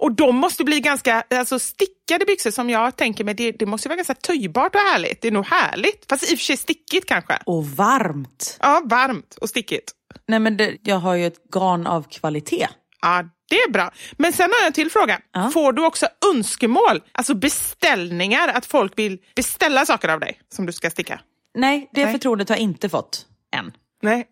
[0.00, 3.88] Och de måste bli ganska, alltså stickade byxor som jag tänker mig, det, det måste
[3.88, 5.22] vara ganska töjbart och härligt.
[5.22, 7.38] Det är nog härligt, fast i och för sig stickigt kanske.
[7.46, 8.56] Och varmt.
[8.60, 9.92] Ja, varmt och stickigt.
[10.28, 12.68] Nej, men det, jag har ju ett garn av kvalitet.
[13.02, 13.90] Ja, det är bra.
[14.16, 15.20] Men sen har jag en till fråga.
[15.32, 15.50] Ja.
[15.50, 20.72] Får du också önskemål, alltså beställningar, att folk vill beställa saker av dig som du
[20.72, 21.20] ska sticka?
[21.54, 22.12] Nej, det Nej.
[22.12, 23.72] förtroendet har jag inte fått än.
[24.02, 24.28] Nej.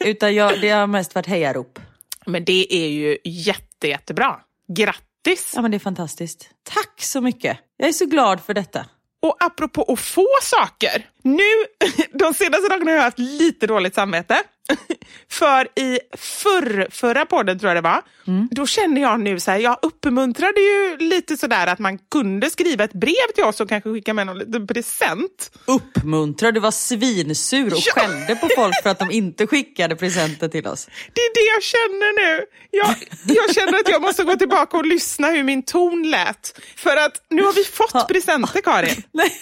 [0.00, 1.78] Utan jag, det har mest varit hejarop.
[2.26, 4.40] Men det är ju jätte, jättebra.
[4.68, 5.52] Grattis!
[5.54, 6.50] Ja, men det är fantastiskt.
[6.62, 7.58] Tack så mycket.
[7.76, 8.86] Jag är så glad för detta.
[9.22, 11.10] Och apropå att få saker.
[11.22, 11.42] Nu,
[12.18, 14.42] de senaste dagarna har jag haft lite dåligt samvete.
[15.30, 18.02] För i förr, förra podden tror jag det var,
[18.50, 22.84] då kände jag nu så här, jag uppmuntrade ju lite sådär att man kunde skriva
[22.84, 25.50] ett brev till oss och kanske skicka med någon liten present.
[25.64, 27.92] Uppmuntra, du var svinsur och Ja.
[27.94, 30.86] skällde på folk för att de inte skickade presenter till oss.
[31.12, 32.44] Det är det jag känner nu.
[32.70, 32.96] Jag,
[33.36, 36.60] jag känner att jag måste gå tillbaka och lyssna hur min ton lät.
[36.76, 39.02] För att nu har vi fått presenter, Karin.
[39.12, 39.32] Nej.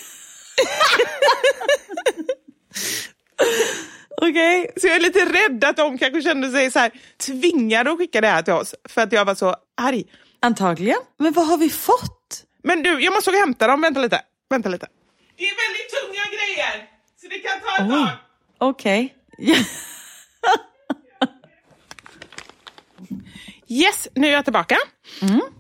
[4.22, 4.70] Okej.
[4.77, 6.90] Så jag är lite rädd att de kanske kände sig så här,
[7.27, 10.05] tvingade att skicka det här till oss för att jag var så arg.
[10.40, 10.98] Antagligen.
[11.18, 12.44] Men vad har vi fått?
[12.62, 13.81] Men du, jag måste gå och hämta dem.
[13.81, 14.22] Vänta lite.
[14.50, 14.87] Vänta lite.
[15.37, 16.88] Det är väldigt tunga grejer,
[17.20, 18.09] så det kan ta ett Oj.
[18.09, 18.68] tag.
[18.70, 19.14] Okej.
[23.68, 24.77] Yes, nu är jag tillbaka.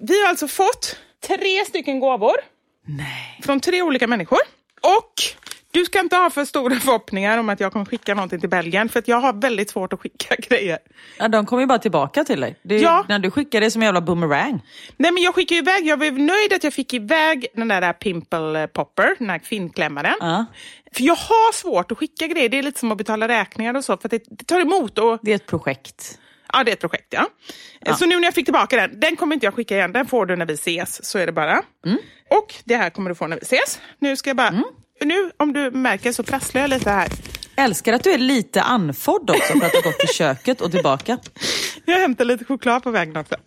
[0.00, 2.34] Vi har alltså fått tre stycken gåvor
[2.86, 3.40] Nej.
[3.44, 4.38] från tre olika människor.
[4.80, 5.12] Och
[5.74, 8.88] du ska inte ha för stora förhoppningar om att jag kommer skicka någonting till Belgien,
[8.88, 10.78] för att jag har väldigt svårt att skicka grejer.
[11.18, 12.56] Ja, de kommer ju bara tillbaka till dig.
[12.68, 13.04] Är, Ja.
[13.08, 14.60] När du skickar det som en jävla boomerang.
[14.96, 18.68] Nej, men jag skickade iväg, jag var nöjd att jag fick iväg den där Pimple
[18.68, 20.14] Popper, den här kvinnklämmaren.
[20.20, 20.44] Ja.
[20.92, 23.84] För jag har svårt att skicka grejer, det är lite som att betala räkningar och
[23.84, 24.98] så, för det, det tar emot.
[24.98, 26.18] Och, Det är ett projekt.
[26.52, 27.26] ja, det är ett projekt, ja.
[27.96, 30.26] Så nu när jag fick tillbaka den, den kommer inte jag skicka igen, den får
[30.26, 31.62] du när vi ses, så är det bara.
[32.30, 33.80] Och det här kommer du få när vi ses.
[33.98, 34.62] Nu ska jag bara,
[35.04, 37.08] nu om du märker så prasslar jag lite här.
[37.56, 40.70] Älskar att du är lite andfådd också för att du har gått till köket och
[40.70, 41.18] tillbaka.
[41.84, 43.34] Jag hämtar lite choklad på vägen också.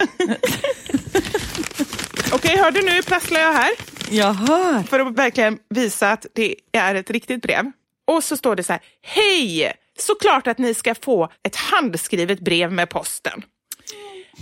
[2.31, 3.69] Okej, hör du nu prasslar jag här.
[4.09, 4.83] Jag hör.
[4.83, 7.71] för att verkligen visa att det är ett riktigt brev.
[8.07, 9.73] Och så står det så här, hej!
[9.99, 13.43] Såklart att ni ska få ett handskrivet brev med posten.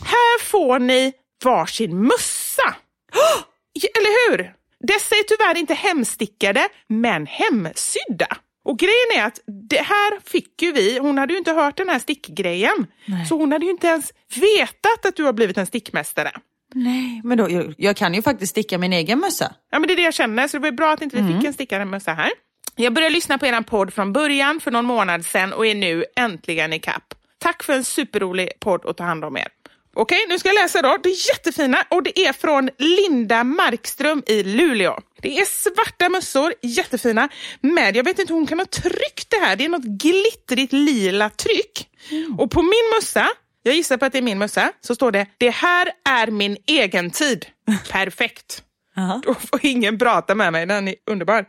[0.04, 2.76] Här får ni varsin mössa.
[3.98, 4.54] Eller hur?
[4.88, 8.28] Dessa är tyvärr inte hemstickade, men hemsydda.
[8.66, 11.90] Och grejen är att det här fick ju vi, hon hade ju inte hört den
[11.90, 12.88] här stickgrejen.
[13.30, 16.32] Så hon hade ju inte ens vetat att du har blivit en stickmästare.
[16.74, 19.56] Nej, men då, jag, jag kan ju faktiskt sticka min egen mössa.
[19.72, 21.46] Ja, men det är det jag känner, så det var bra att inte vi fick
[21.46, 22.32] en stickare mössa här.
[22.76, 26.06] Jag började lyssna på er podd från början för någon månad sedan och är nu
[26.16, 27.14] äntligen i kapp.
[27.38, 29.48] Tack för en superrolig podd att ta hand om er.
[29.98, 30.98] Okej, nu ska jag läsa då.
[31.04, 35.00] Det är jättefina och det är från Linda Markström i Luleå.
[35.22, 37.30] Det är svarta mössor, jättefina,
[37.62, 40.74] med, jag vet inte hur hon kan ha tryckt det här, det är något glittrigt
[40.74, 41.90] lila tryck.
[42.38, 43.28] Och på min mössa,
[43.64, 46.58] jag gissar på att det är min mössa, så står det det här är min
[46.68, 47.46] egen tid.
[47.92, 48.64] Perfekt.
[48.96, 49.22] Jaha.
[49.26, 51.46] Då får ingen prata med mig, den är underbar.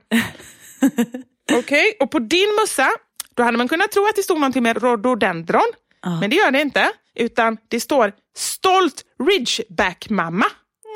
[1.53, 2.89] Okej, och på din mössa,
[3.35, 5.73] då hade man kunnat tro att det stod någonting med rhododendron.
[6.21, 10.47] Men det gör det inte, utan det står stolt ridgeback-mamma.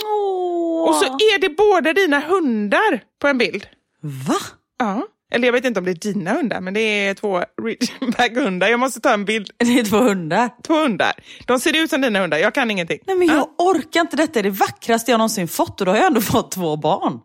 [0.04, 0.88] Åh.
[0.88, 3.66] Och så är det båda dina hundar på en bild.
[4.00, 4.36] Va?
[4.78, 5.06] Ja.
[5.32, 8.68] Eller jag vet inte om det är dina hundar, men det är två ridgeback-hundar.
[8.68, 9.50] Jag måste ta en bild.
[9.58, 10.50] Det är två hundar.
[10.62, 11.12] Två hundar.
[11.46, 12.98] De ser ut som dina hundar, jag kan ingenting.
[13.06, 15.96] Nej men jag orkar inte, detta är det vackraste jag någonsin fått och då har
[15.96, 17.20] jag ändå fått två barn.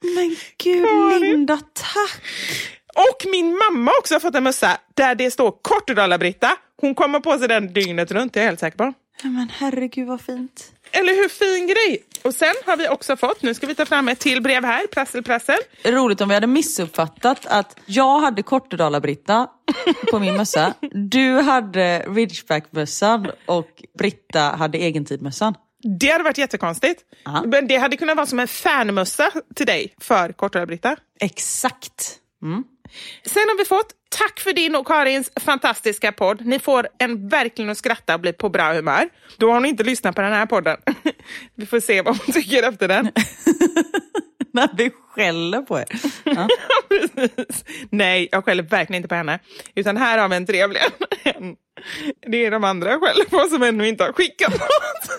[0.14, 1.20] men gud Karin.
[1.20, 2.22] Linda, tack!
[2.98, 6.56] Och min mamma också har fått en mössa där det står Kortedala-Britta.
[6.80, 8.92] Hon kommer på sig den dygnet runt, jag är helt säker på.
[9.22, 10.72] Ja, men herregud vad fint.
[10.90, 12.04] Eller hur fin grej!
[12.22, 14.86] Och sen har vi också fått, nu ska vi ta fram ett till brev här,
[14.86, 15.58] prassel prassel.
[15.84, 19.46] Roligt om vi hade missuppfattat att jag hade Kortedala-Britta
[20.10, 20.74] på min mössa,
[21.10, 25.54] du hade Ridgeback-mössan och Britta hade egentid-mössan.
[25.98, 27.02] Det hade varit jättekonstigt.
[27.24, 27.42] Ja.
[27.46, 30.96] Men det hade kunnat vara som en fanmössa till dig för Kortedala-Britta.
[31.20, 32.18] Exakt.
[33.26, 36.46] Sen har vi fått tack för din och Karins fantastiska podd.
[36.46, 39.08] Ni får en verkligen att skratta och bli på bra humör.
[39.36, 40.76] Då har hon inte lyssnat på den här podden.
[41.54, 43.12] Vi får se vad hon tycker efter den.
[44.52, 45.86] När vi skäller på er.
[46.24, 46.48] Ja.
[47.90, 49.38] Nej, jag skäller verkligen inte på henne.
[49.74, 50.80] Utan här har vi en trevlig
[51.22, 51.56] en.
[52.26, 55.10] Det är de andra jag skäller på som ännu inte har skickat något.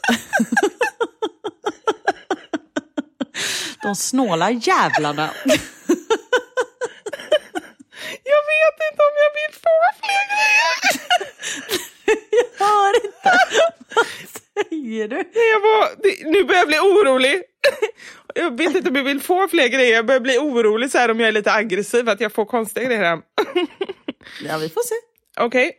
[3.84, 5.30] De snåla jävlarna.
[8.70, 10.76] Vet inte om jag vill få fler grejer.
[12.60, 13.32] Jag hör inte.
[13.96, 14.06] Vad
[14.70, 15.16] säger du?
[15.34, 17.42] Jag var, det, nu börjar jag bli orolig.
[18.36, 19.94] Jag vet inte om jag vill få fler grejer.
[19.96, 22.86] Jag börjar bli orolig så här om jag är lite aggressiv att jag får konstiga
[22.86, 23.22] grejer hem.
[24.48, 24.96] Ja, vi får se.
[25.40, 25.72] Okej.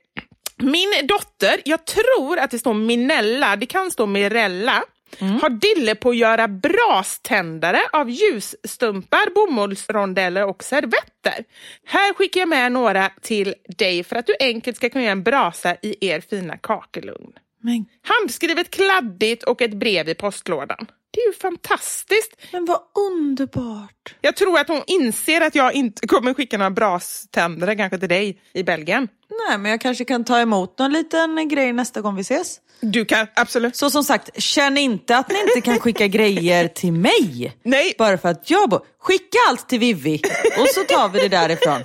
[0.56, 4.84] Min dotter, jag tror att det står Minella, det kan stå Mirella,
[5.18, 11.44] har dille på att göra braständare av ljusstumpar, bomullsrondeller och servetter.
[11.86, 15.22] Här skickar jag med några till dig för att du enkelt ska kunna göra en
[15.22, 17.32] brasa i er fina kakelugn.
[17.62, 20.86] Men, Handskrivet kladdigt och ett brev i postlådan.
[21.10, 22.36] Det är ju fantastiskt.
[22.52, 22.80] men vad
[23.12, 24.14] underbart.
[24.20, 28.40] Jag tror att hon inser att jag inte kommer skicka några braständare kanske till dig
[28.52, 29.08] i Belgien.
[29.48, 32.60] Nej, men jag kanske kan ta emot någon liten grej nästa gång vi ses.
[32.80, 33.76] Du kan, absolut.
[33.76, 37.56] Så som sagt, känn inte att ni inte kan skicka grejer till mig.
[37.62, 38.80] Nej, Bara för att jag bor.
[39.00, 40.22] Skicka allt till Vivi
[40.58, 41.82] och så tar vi det därifrån.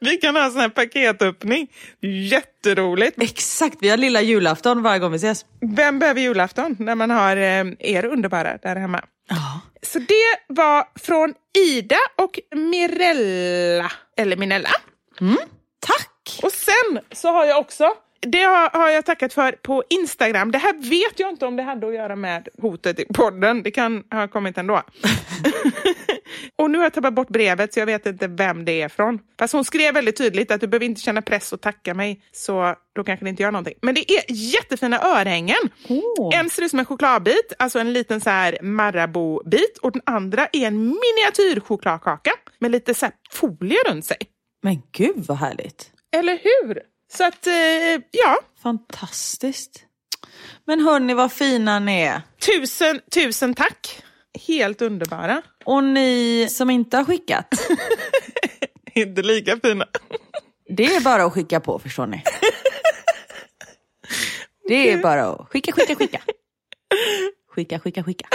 [0.00, 1.68] vi kan ha en sån här paketöppning.
[2.00, 3.22] Jätteroligt.
[3.22, 5.44] Exakt, vi har lilla julafton varje gång vi ses.
[5.60, 9.04] Vem behöver julafton när man har eh, er underbara där hemma?
[9.28, 9.60] Ja.
[9.82, 14.70] Så det var från Ida och Mirella, eller Minella.
[15.80, 16.40] Tack!
[16.42, 17.88] Och sen så har jag också,
[18.20, 20.50] det har, har jag tackat för på Instagram.
[20.50, 23.62] Det här vet jag inte om det hade att göra med hotet i podden.
[23.62, 24.82] Det kan ha kommit ändå.
[26.56, 29.18] och nu har jag tappat bort brevet så jag vet inte vem det är från.
[29.38, 32.22] Fast hon skrev väldigt tydligt att du behöver inte känna press och tacka mig.
[32.32, 33.74] Så då kanske det inte gör någonting.
[33.82, 35.70] Men det är jättefina örhängen.
[35.88, 36.38] Åh.
[36.38, 39.78] En ser ut som en chokladbit, alltså en liten så här Marabou-bit.
[39.82, 44.18] Och den andra är en miniatyr chokladkaka med lite så här folie runt sig.
[44.62, 45.90] Men gud vad härligt.
[46.16, 46.82] Eller hur?
[47.12, 47.52] Så att, eh,
[48.10, 48.38] ja.
[48.62, 49.84] Fantastiskt.
[50.64, 52.22] Men hörni vad fina ni är.
[52.46, 54.02] Tusen, tusen tack.
[54.46, 55.42] Helt underbara.
[55.64, 57.46] Och ni som inte har skickat,
[58.94, 59.86] Inte lika fina.
[60.76, 62.22] det är bara att skicka på förstår ni.
[64.68, 66.20] Det är bara att skicka, skicka, skicka.
[67.50, 68.28] Skicka, skicka, skicka.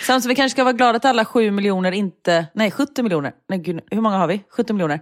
[0.00, 3.32] Samt som vi kanske ska vara glada att alla 7 miljoner inte, nej 70 miljoner,
[3.48, 4.44] nej gud, hur många har vi?
[4.50, 5.00] 70 miljoner.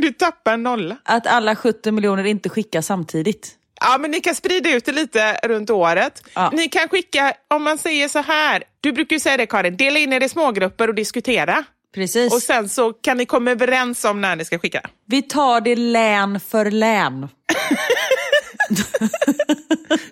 [0.02, 0.96] Du tappar en nolla.
[1.04, 3.56] Att alla 70 miljoner inte skickar samtidigt.
[3.80, 6.22] Ja, men ni kan sprida ut det lite runt året.
[6.34, 6.50] Ja.
[6.52, 9.98] Ni kan skicka, om man säger så här, du brukar ju säga det Karin, dela
[9.98, 11.64] in er i smågrupper och diskutera.
[11.94, 12.32] Precis.
[12.32, 14.80] Och sen så kan ni komma överens om när ni ska skicka.
[15.06, 17.20] Vi tar det län för län.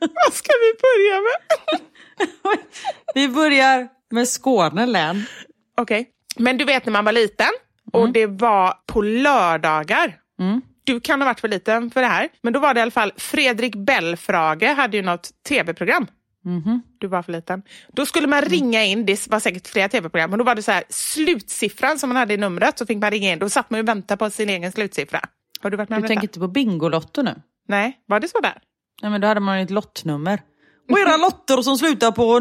[0.00, 1.80] Vad ska vi börja med?
[3.14, 5.24] Vi börjar med Skåne län.
[5.80, 6.08] Okej.
[6.36, 7.50] Men du vet när man var liten
[7.92, 10.16] och det var på lördagar.
[10.84, 12.90] du kan ha varit för liten för det här, men då var det i alla
[12.90, 16.06] fall Fredrik Belfrage hade ju något tv-program.
[16.98, 17.62] Du var för liten.
[17.92, 20.72] Då skulle man ringa in, det var säkert flera tv-program, men då var det så
[20.72, 23.38] här slutsiffran som man hade i numret, så fick man ringa in.
[23.38, 25.20] Då satt man ju och väntade på sin egen slutsiffra.
[25.60, 27.34] Har du varit med om Du tänker inte på Bingolotto nu?
[27.68, 28.58] Nej, var det så där?
[29.02, 30.40] Nej men då hade man ju ett lottnummer.
[30.90, 32.40] Och era lotter som slutar på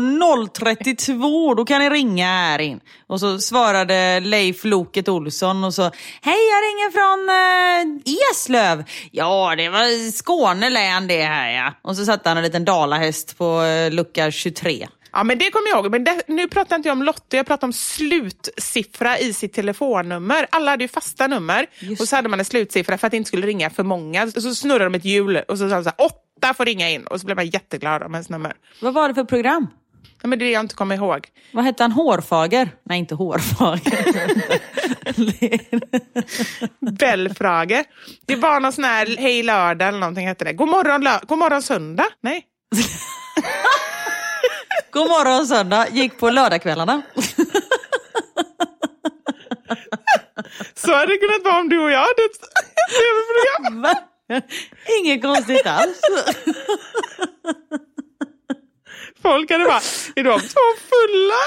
[0.53, 2.79] 032, då kan ni ringa här in.
[3.07, 5.83] Och så svarade Leif Loket Olsson och så
[6.21, 8.83] Hej jag ringer från eh, Eslöv.
[9.11, 11.73] Ja det var Skåne län det här ja.
[11.81, 14.87] Och så satte han en liten dalahäst på eh, lucka 23.
[15.11, 15.91] Ja, men det kommer jag ihåg.
[15.91, 20.47] Men det, nu pratar inte jag om lotter, jag pratar om slutsiffra i sitt telefonnummer.
[20.49, 23.17] Alla hade ju fasta nummer Just och så hade man en slutsiffra för att det
[23.17, 24.31] inte skulle ringa för många.
[24.31, 27.07] Så snurrade de ett hjul och så sa de så här, åtta får ringa in
[27.07, 28.53] och så blev man jätteglad om ens nummer.
[28.81, 29.67] Vad var det för program?
[30.21, 31.27] Ja, men det är det jag inte kommer ihåg.
[31.51, 31.91] Vad hette han?
[31.91, 32.69] Hårfager?
[32.83, 34.03] Nej inte Hårfager.
[36.99, 37.83] Belfrage.
[38.25, 40.53] Det var någon sån här Hej lördag eller någonting hette det.
[40.53, 42.05] God morgon, lö- God morgon söndag?
[42.21, 42.45] Nej.
[44.91, 47.01] God morgon söndag, gick på lördagskvällarna.
[50.75, 52.41] Så hade det kunnat vara om du och jag hade ett
[52.97, 53.95] tv-program.
[54.99, 56.01] Inget konstigt alls.
[59.21, 59.81] Folk hade bara,
[60.15, 61.43] är de två fulla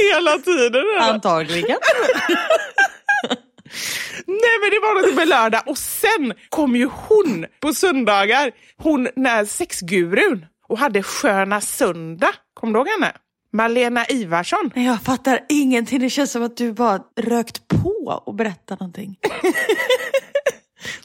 [0.00, 0.80] hela tiden?
[0.80, 1.12] eller?
[1.14, 1.78] Antagligen.
[4.26, 9.08] Nej men det var något med lördag och sen kom ju hon på söndagar, hon
[9.16, 12.32] när sexgurun och hade Sköna söndag.
[12.54, 13.12] Kommer du ihåg henne?
[13.52, 14.70] Malena Ivarsson.
[14.74, 16.00] Nej, Jag fattar ingenting.
[16.00, 19.16] Det känns som att du bara rökt på och berättat någonting.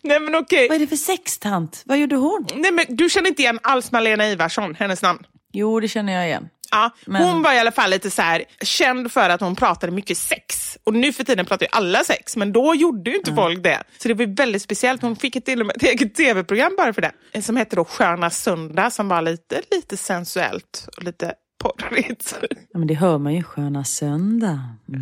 [0.02, 0.68] Nej men okej.
[0.68, 1.82] Vad är det för sextant?
[1.86, 2.48] Vad gjorde hon?
[2.56, 5.24] Nej men du känner inte igen alls Malena Ivarsson, hennes namn?
[5.54, 6.50] Jo, det känner jag igen.
[6.72, 9.92] Ja, Men- Hon var i alla fall lite så här, känd för att hon pratade
[9.92, 10.78] mycket sex.
[10.84, 13.84] Och nu för tiden pratar ju alla sex, men då gjorde ju inte folk det.
[13.98, 15.02] Så det var väldigt speciellt.
[15.02, 17.02] Hon fick till och med ett eget tv-program bara för
[17.32, 17.42] det.
[17.42, 22.36] Som hette då Sköna söndag, som var lite, lite sensuellt och lite porrigt.
[22.74, 23.44] Ja, men det hör man ju.
[23.44, 24.60] Sköna söndag.
[24.90, 25.02] Mm.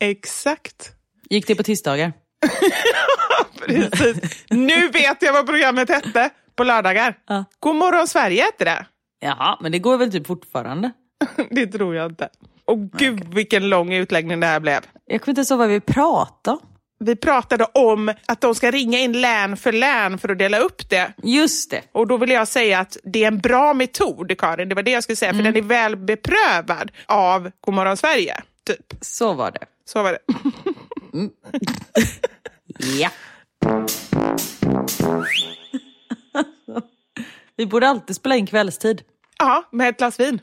[0.00, 0.90] Exakt.
[1.30, 2.12] Gick det på tisdagar?
[3.66, 4.44] Precis.
[4.50, 7.16] Nu vet jag vad programmet hette på lördagar.
[7.26, 7.44] Ja.
[7.60, 8.86] God morgon Sverige hette det.
[9.20, 10.92] Jaha, men det går väl typ fortfarande?
[11.50, 12.28] Det tror jag inte.
[12.64, 14.80] Och gud vilken lång utläggning det här blev.
[15.06, 16.66] Jag kommer inte ens ihåg vad vi pratade om.
[16.98, 20.88] Vi pratade om att de ska ringa in län för län för att dela upp
[20.90, 21.12] det.
[21.22, 21.82] Just det.
[21.92, 24.68] Och då vill jag säga att det är en bra metod, Karin.
[24.68, 28.36] Det var det jag skulle säga, för den är väl beprövad av Godmorgon Sverige.
[28.66, 28.94] Typ.
[29.00, 29.64] Så var det.
[29.84, 30.18] Så var det.
[32.98, 33.10] Ja.
[37.56, 39.02] Vi borde alltid spela in kvällstid.
[39.38, 40.40] ja, med ett glas vin.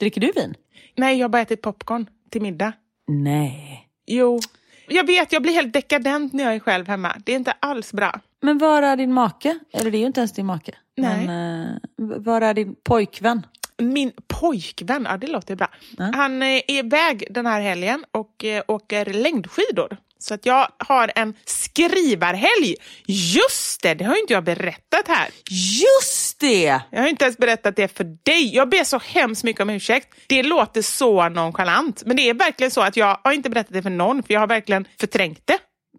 [0.00, 0.54] Dricker du vin?
[0.96, 2.72] Nej, jag har bara ätit popcorn till middag.
[3.08, 3.88] Nej.
[4.06, 4.40] Jo.
[4.88, 7.12] Jag vet, jag blir helt dekadent när jag är själv hemma.
[7.24, 8.20] Det är inte alls bra.
[8.42, 9.58] Men var är din make?
[9.72, 10.72] Eller det är ju inte ens din make.
[10.96, 11.26] Nej.
[11.26, 13.46] Men, eh, var är din pojkvän?
[13.82, 15.68] Min pojkvän, ja det låter bra.
[15.98, 16.10] Ja.
[16.14, 19.96] Han eh, är iväg den här helgen och eh, åker längdskidor.
[20.22, 22.76] Så att jag har en skrivarhelg.
[23.06, 25.30] Just det, det har ju inte jag berättat här.
[25.50, 26.80] Just det!
[26.90, 28.54] Jag har inte ens berättat det för dig.
[28.54, 30.14] Jag ber så hemskt mycket om ursäkt.
[30.26, 32.02] Det låter så nonchalant.
[32.06, 34.40] Men det är verkligen så att jag har inte berättat det för någon, för jag
[34.40, 35.58] har verkligen förträngt det.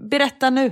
[0.09, 0.71] Berätta nu.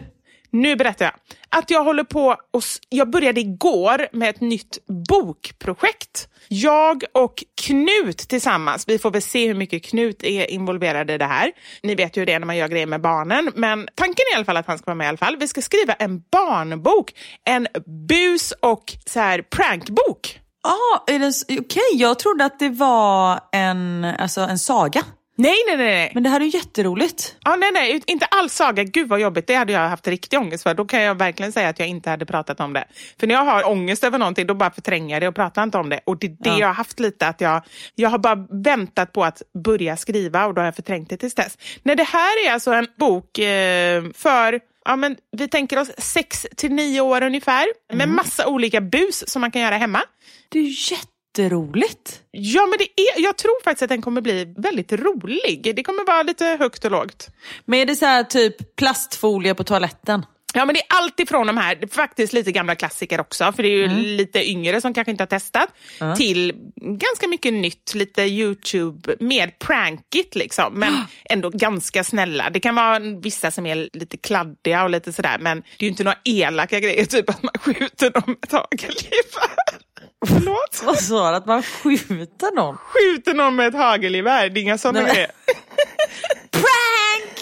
[0.51, 1.13] Nu berättar jag.
[1.49, 4.77] Att jag håller på och jag började igår med ett nytt
[5.09, 6.27] bokprojekt.
[6.47, 11.25] Jag och Knut tillsammans, vi får väl se hur mycket Knut är involverad i det
[11.25, 11.51] här.
[11.83, 14.35] Ni vet ju det är när man gör grejer med barnen, men tanken är i
[14.35, 15.37] alla fall att han ska vara med i alla fall.
[15.37, 17.13] Vi ska skriva en barnbok,
[17.45, 17.67] en
[18.07, 20.39] bus och så här prankbok.
[20.63, 21.15] Ah, okej.
[21.15, 21.59] Okay.
[21.59, 25.03] Okej, jag trodde att det var en, alltså en saga.
[25.41, 25.85] Nej, nej, nej.
[25.87, 26.11] nej.
[26.13, 27.35] Men det här är ju jätteroligt.
[27.43, 28.83] Ja, nej, nej, inte alls saga.
[28.83, 29.47] Gud vad jobbigt.
[29.47, 30.73] Det hade jag haft riktig ångest för.
[30.73, 32.85] Då kan jag verkligen säga att jag inte hade pratat om det.
[33.19, 35.77] För när jag har ångest över någonting, då bara förtränger jag det och pratar inte
[35.77, 35.99] om det.
[36.05, 36.59] Och det är det Ja.
[36.59, 37.61] jag har haft lite, att jag,
[37.95, 41.35] jag har bara väntat på att börja skriva och då har jag förträngt det tills
[41.35, 41.57] dess.
[41.83, 46.47] Nej, det här är alltså en bok eh, för Ja, men vi tänker oss sex
[46.57, 50.01] till nio år ungefär, med massa olika bus som man kan göra hemma.
[50.49, 50.73] Det är ju
[51.37, 52.21] jätteroligt.
[52.31, 55.73] Ja, men det är, jag tror faktiskt att den kommer bli väldigt rolig.
[55.75, 57.29] Det kommer vara lite högt och lågt.
[57.65, 60.25] Men är det så här typ plastfolie på toaletten?
[60.53, 63.69] Ja, men det är allt ifrån de här, faktiskt lite gamla klassiker också, för det
[63.69, 65.69] är ju lite yngre som kanske inte har testat,
[66.17, 70.93] till ganska mycket nytt, lite YouTube, mer prankigt liksom, men
[71.29, 72.49] ändå ganska snälla.
[72.49, 75.89] Det kan vara vissa som är lite kladdiga och lite sådär, men det är ju
[75.89, 79.90] inte några elaka grejer, typ att man skjuter dem med ett hagelgevär.
[80.27, 80.81] Förlåt?
[80.83, 81.35] Vad sa du?
[81.37, 82.77] Att man skjuter någon?
[82.77, 85.31] Skjuter någon med ett hagelgevär, det är inga sådana men- grejer.
[86.51, 87.39] Prank!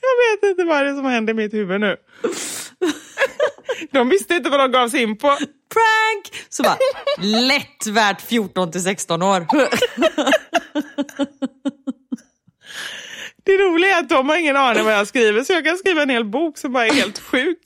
[0.00, 1.96] Jag vet Lite vad är det som händer i mitt huvud nu?
[3.92, 5.28] De visste inte vad de gav sig in på.
[5.72, 6.46] Prank!
[6.48, 6.76] Så bara,
[7.18, 9.46] lätt värt 14 till 16 år.
[13.44, 16.02] Det roliga är att de har ingen aning vad jag skriver så jag kan skriva
[16.02, 17.58] en hel bok som bara är helt sjuk.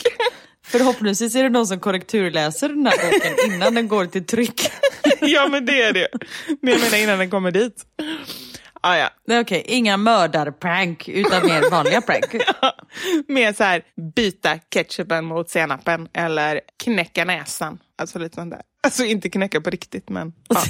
[0.65, 4.61] Förhoppningsvis är det någon som korrekturläser den här boken innan den går till tryck.
[5.21, 6.09] Ja men det är det.
[6.63, 7.85] Men jag menar innan den kommer dit.
[8.81, 9.11] Ah, ja.
[9.41, 12.25] Okej, inga mördarprank utan mer vanliga prank.
[13.29, 13.83] Mer så här
[14.17, 17.79] byta ketchupen mot senapen eller knäcka näsan.
[17.99, 18.63] Alltså lite sånt där.
[18.83, 20.33] Alltså inte knäcka på riktigt men.
[20.49, 20.63] Ja,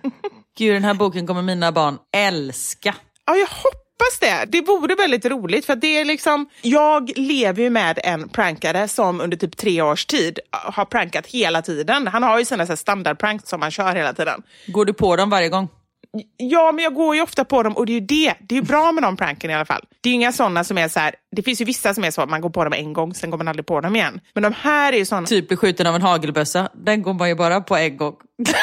[0.58, 2.94] Gud, den här boken kommer mina barn älska.
[3.26, 3.83] ja jag hoppas
[4.24, 4.44] det.
[4.48, 6.48] Det vore väldigt roligt för det är liksom.
[6.62, 11.62] Jag lever ju med en prankare som under typ tre års tid har prankat hela
[11.62, 12.06] tiden.
[12.06, 14.42] Han har ju sina standardpranks som han kör hela tiden.
[14.66, 15.68] Går du på dem varje gång?
[16.36, 18.34] Ja, men jag går ju ofta på dem och det är ju det.
[18.40, 19.84] Det är ju bra med de pranken i alla fall.
[20.00, 21.14] Det är ju inga sådana som är så här.
[21.36, 23.30] Det finns ju vissa som är så att man går på dem en gång, sen
[23.30, 24.20] går man aldrig på dem igen.
[24.34, 25.26] Men de här är ju sådana.
[25.26, 26.68] Typ bli skjuten av en hagelbössa.
[26.74, 28.14] Den går man ju bara på en gång.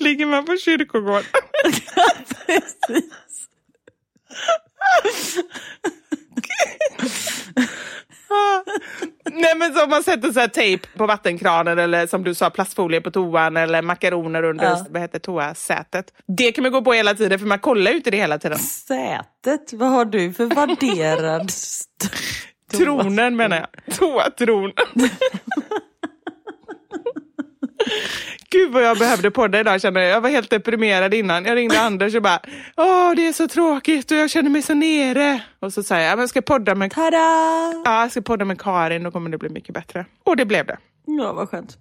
[0.00, 1.24] Ligger man på kyrkogården.
[9.32, 13.00] Nej men som man sätter så här tejp på vattenkranen eller som du sa plastfolie
[13.00, 14.86] på toan eller makaroner under Ja.
[14.90, 16.12] vad heter toasätet.
[16.26, 18.58] Det kan man gå på hela tiden för man kollar ju inte det hela tiden.
[18.58, 21.52] Sätet, vad har du för värderad
[22.72, 23.96] Tronen menar jag.
[23.98, 24.72] Toatron.
[28.50, 30.10] Gud vad jag behövde podda idag kände jag.
[30.10, 31.44] Jag var helt deprimerad innan.
[31.44, 32.40] Jag ringde Anders och bara,
[32.76, 35.40] åh det är så tråkigt och jag känner mig så nere.
[35.60, 37.16] Och så sa jag, "Ja, men jag ska podda med, Tada!
[37.84, 40.06] ja, jag ska podda med Karin, då kommer det bli mycket bättre.
[40.24, 40.78] Och det blev det.
[41.06, 41.76] Ja, vad skönt.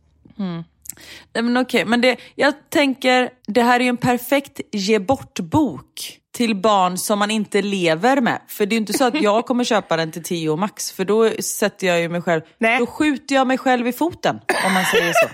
[1.34, 6.20] Nej, men okej, men det, jag tänker, det här är ju en perfekt ge bort-bok
[6.36, 8.39] till barn som man inte lever med.
[8.47, 11.06] För det är ju inte så att jag kommer köpa den till 10 max, för
[11.06, 12.80] då sätter jag ju mig själv, Nej.
[12.80, 15.28] då skjuter jag mig själv i foten, om man säger så.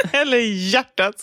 [0.12, 1.14] Eller hjärtat.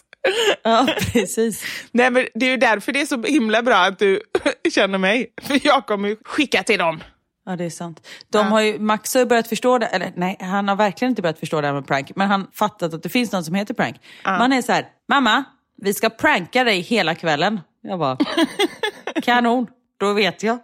[0.63, 1.63] Ja, precis.
[1.91, 4.21] Nej men det är ju därför det är så himla bra att du
[4.73, 5.33] känner mig.
[5.41, 7.03] För jag kommer ju skicka till dem.
[7.45, 8.07] Ja, det är sant.
[8.31, 11.21] De har ju, Max har ju börjat förstå det, eller nej, han har verkligen inte
[11.21, 13.73] börjat förstå det här med prank, men han fattat att det finns något som heter
[13.73, 13.95] prank.
[14.25, 15.43] Man är så här, mamma,
[15.81, 17.59] vi ska pranka dig hela kvällen.
[17.81, 18.17] Jag bara,
[19.23, 19.67] kanon,
[19.99, 20.59] då vet jag.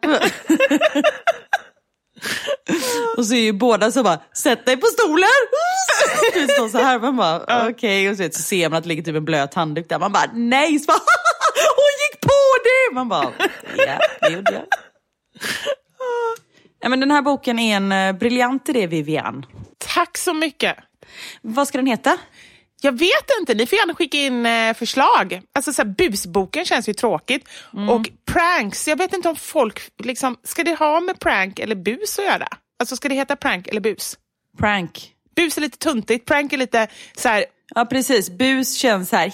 [3.18, 5.28] och så är ju båda så bara, sätt dig på stolen!
[6.34, 8.88] Du står så här, man bara, okej, och så, vet, så ser man att det
[8.88, 10.98] ligger typ en blöt handduk där, man bara, nej, så bara,
[11.76, 12.96] hon gick på det!
[12.96, 13.32] Man bara,
[13.78, 14.66] ja, det gjorde jag.
[16.82, 19.46] Ja, men den här boken är en uh, briljant idé, Vivian.
[19.78, 20.78] Tack så mycket.
[21.42, 22.18] Vad ska den heta?
[22.84, 25.42] Jag vet inte, ni får gärna skicka in eh, förslag.
[25.54, 27.50] Alltså så här, busboken känns ju tråkigt.
[27.90, 32.20] Och pranks, jag vet inte om folk, liksom, ska det ha med prank eller bus
[32.20, 32.48] att göra?
[32.80, 34.18] Alltså ska det heta prank eller bus?
[34.60, 35.10] Prank.
[35.36, 38.30] Bus är lite tuntigt, prank är lite så här, Ja, precis.
[38.30, 39.34] Bus känns så här.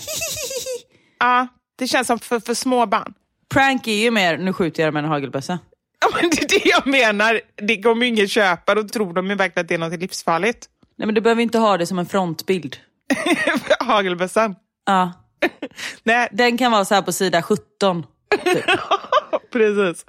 [1.19, 3.13] ja, det känns som för, för små barn.
[3.53, 5.59] Prank är ju mer, nu skjuter jag med en hagelbössa.
[6.01, 7.41] Ja, men det är det jag menar.
[7.55, 10.69] Det kommer ju ingen köpa, då tror de ju verkligen att det är något livsfarligt.
[10.95, 12.77] Nej, men du behöver inte ha det som en frontbild.
[13.79, 14.55] Hagelbössan.
[14.85, 15.13] Ja.
[16.03, 18.05] Nej, Den kan vara så här på sida 17.
[18.43, 18.65] Typ.
[19.51, 20.05] precis.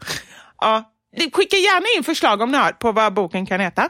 [0.60, 0.92] Ja.
[1.32, 3.88] Skicka gärna in förslag om ni har på vad boken kan heta.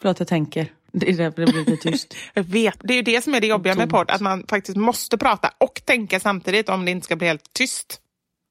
[0.00, 0.72] Förlåt, jag tänker.
[0.92, 2.14] Det är därför det blir lite tyst.
[2.34, 2.76] Jag vet.
[2.80, 5.50] Det är ju det som är det jobbiga med podd, att man faktiskt måste prata
[5.58, 8.00] och tänka samtidigt om det inte ska bli helt tyst.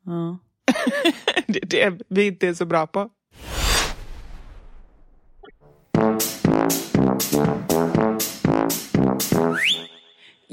[0.06, 0.38] Ja.
[1.48, 3.10] Det är det vi inte är så bra på.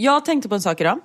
[0.00, 0.98] Jag tänkte på en sak idag.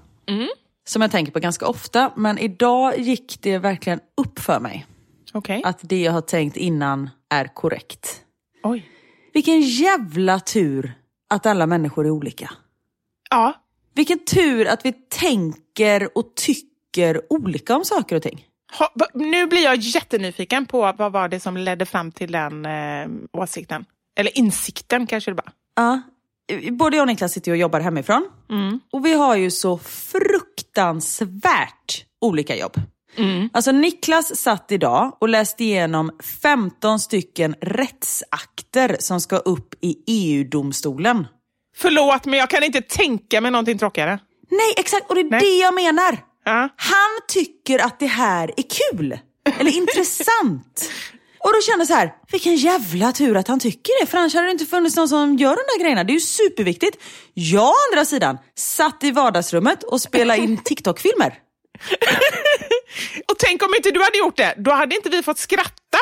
[0.88, 2.12] Som jag tänker på ganska ofta.
[2.16, 4.86] Men idag gick det verkligen upp för mig.
[5.34, 5.62] Okej.
[5.66, 8.22] Att det jag har tänkt innan är korrekt.
[8.64, 8.90] Oj.
[9.34, 10.94] Vilken jävla tur
[11.30, 12.52] att alla människor är olika.
[13.30, 13.54] Ja.
[13.94, 18.46] Vilken tur att vi tänker och tycker olika om saker och ting.
[18.80, 23.08] Ha, nu blir jag jättenyfiken på vad var det som ledde fram till den eh,
[23.42, 23.86] åsikten.
[24.16, 25.52] Eller insikten kanske det var.
[25.76, 26.02] Ja.
[26.72, 28.28] Både jag och Niklas sitter och jobbar hemifrån.
[28.92, 32.74] Och vi har ju så fruktansvärt olika jobb.
[33.54, 41.28] Alltså Niklas satt idag och läste igenom 15 stycken rättsakter som ska upp i EU-domstolen.
[41.78, 44.20] Förlåt, men jag kan inte tänka mig någonting tråkigare.
[44.52, 45.10] Nej, exakt.
[45.10, 45.40] Och det är Nej.
[45.40, 46.18] det jag menar.
[46.46, 46.70] Ja.
[46.76, 49.20] Han tycker att det här är kul.
[49.60, 50.92] Eller intressant.
[51.46, 54.06] Och då kände jag så här, vilken jävla tur att han tycker det.
[54.06, 56.04] För annars hade det inte funnits någon som gör de där grejerna.
[56.04, 56.98] Det är ju superviktigt.
[57.34, 61.40] Jag å andra sidan satt i vardagsrummet och spelade in TikTok-filmer.
[63.32, 65.98] Och tänk om inte du hade gjort det, då hade inte vi fått skratta.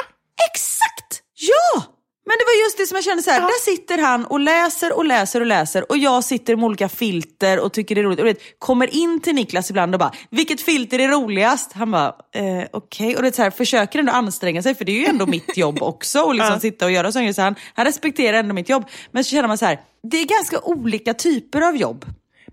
[0.52, 1.22] Exakt!
[1.36, 1.93] Ja!
[2.26, 3.46] Men det var just det som jag kände så här, Ja.
[3.46, 7.60] där sitter han och läser och läser och läser och jag sitter med olika filter
[7.60, 8.20] och tycker det är roligt.
[8.20, 11.74] Och vet, kommer in till Niklas ibland och bara, vilket filter är roligast?
[11.74, 13.16] Han bara, eh, okej.
[13.16, 15.58] Och det är så här, försöker ändå anstränga sig för det är ju ändå mitt
[15.58, 17.36] jobb också och liksom sitta och göra sånt.
[17.36, 18.86] Så han, han respekterar ändå mitt jobb.
[19.12, 22.06] Men så känner man så här, det är ganska olika typer av jobb.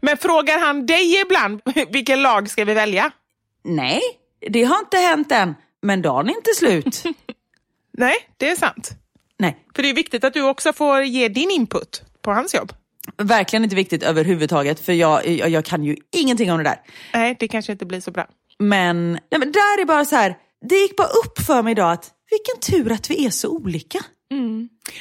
[0.03, 1.61] Men frågar han dig ibland,
[1.91, 3.11] vilken lag ska vi välja?
[3.64, 4.01] Nej,
[4.49, 5.55] det har inte hänt än.
[5.83, 7.03] Men dagen är inte slut.
[7.99, 8.91] Nej, det är sant.
[9.41, 12.72] Nej, För det är viktigt att du också får ge din input på hans jobb.
[13.18, 16.80] verkligen inte viktigt överhuvudtaget för jag, jag, jag kan ju ingenting om det där.
[17.14, 18.26] Nej, det kanske inte blir så bra.
[18.59, 20.36] Men, nej, men där är bara så här,
[20.68, 23.99] det gick bara upp för mig idag att vilken tur att vi är så olika.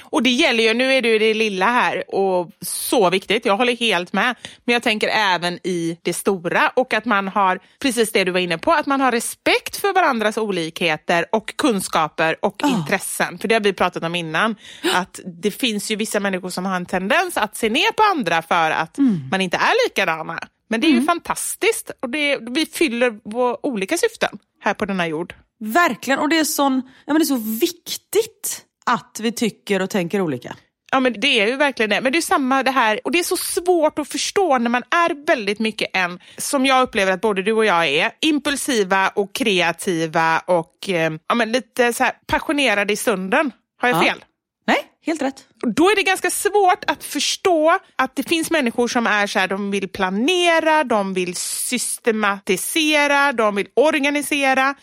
[0.01, 3.57] Och det gäller ju, nu är du i det lilla här och så viktigt, jag
[3.57, 4.35] håller helt med.
[4.65, 8.39] Men jag tänker även i det stora och att man har, precis det du var
[8.39, 13.37] inne på, att man har respekt för varandras olikheter och kunskaper och intressen.
[13.37, 14.55] För det har vi pratat om innan,
[14.93, 18.41] att det finns ju vissa människor som har en tendens att se ner på andra
[18.41, 18.97] för att
[19.31, 20.39] man inte är likadana.
[20.67, 25.07] Men det är ju fantastiskt och det, vi fyller våra olika syften här på denna
[25.07, 25.33] jord.
[25.59, 29.89] Verkligen, och det är, sån, ja, men det är så viktigt att vi tycker och
[29.89, 30.55] tänker olika.
[30.91, 32.01] Ja men det är ju verkligen det.
[32.01, 34.83] Men det är samma det här, och det är så svårt att förstå när man
[34.91, 39.35] är väldigt mycket en, som jag upplever att både du och jag är, impulsiva och
[39.35, 43.51] kreativa och eh, ja, men lite så passionerade i stunden.
[43.81, 44.01] Har jag Ja.
[44.01, 44.23] fel?
[44.69, 45.45] Nej, helt rätt.
[45.75, 49.47] Då är det ganska svårt att förstå att det finns människor som är så här,
[49.47, 54.75] de vill planera, de vill systematisera, de vill organisera.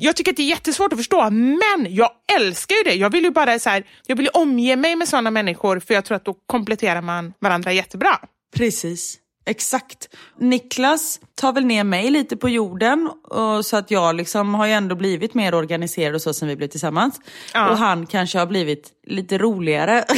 [0.00, 2.94] Jag tycker att det är jättesvårt att förstå, men jag älskar ju det.
[2.94, 6.04] Jag vill ju bara så här, jag vill omge mig med sådana människor för jag
[6.04, 8.18] tror att då kompletterar man varandra jättebra.
[8.56, 9.18] Precis.
[9.46, 10.08] Exakt.
[10.38, 14.72] Niklas tar väl ner mig lite på jorden och så att jag liksom har ju
[14.72, 17.20] ändå blivit mer organiserad och så sen vi blev tillsammans.
[17.54, 17.70] Ja.
[17.70, 20.04] Och han kanske har blivit lite roligare.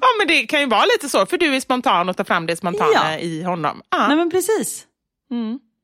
[0.00, 2.46] Ja men det kan ju vara lite så, för du är spontan och tar fram
[2.46, 3.18] det spontana Ja.
[3.18, 3.82] i honom.
[3.90, 4.08] Ja.
[4.08, 4.86] Nej men precis.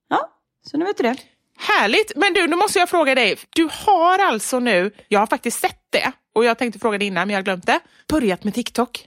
[0.08, 0.30] Ja,
[0.70, 1.16] så nu vet du det.
[1.58, 2.12] Härligt!
[2.16, 3.38] Men du, nu måste jag fråga dig.
[3.50, 7.28] Du har alltså nu, jag har faktiskt sett det och jag tänkte fråga dig innan
[7.28, 9.06] men jag har glömt det, börjat med TikTok.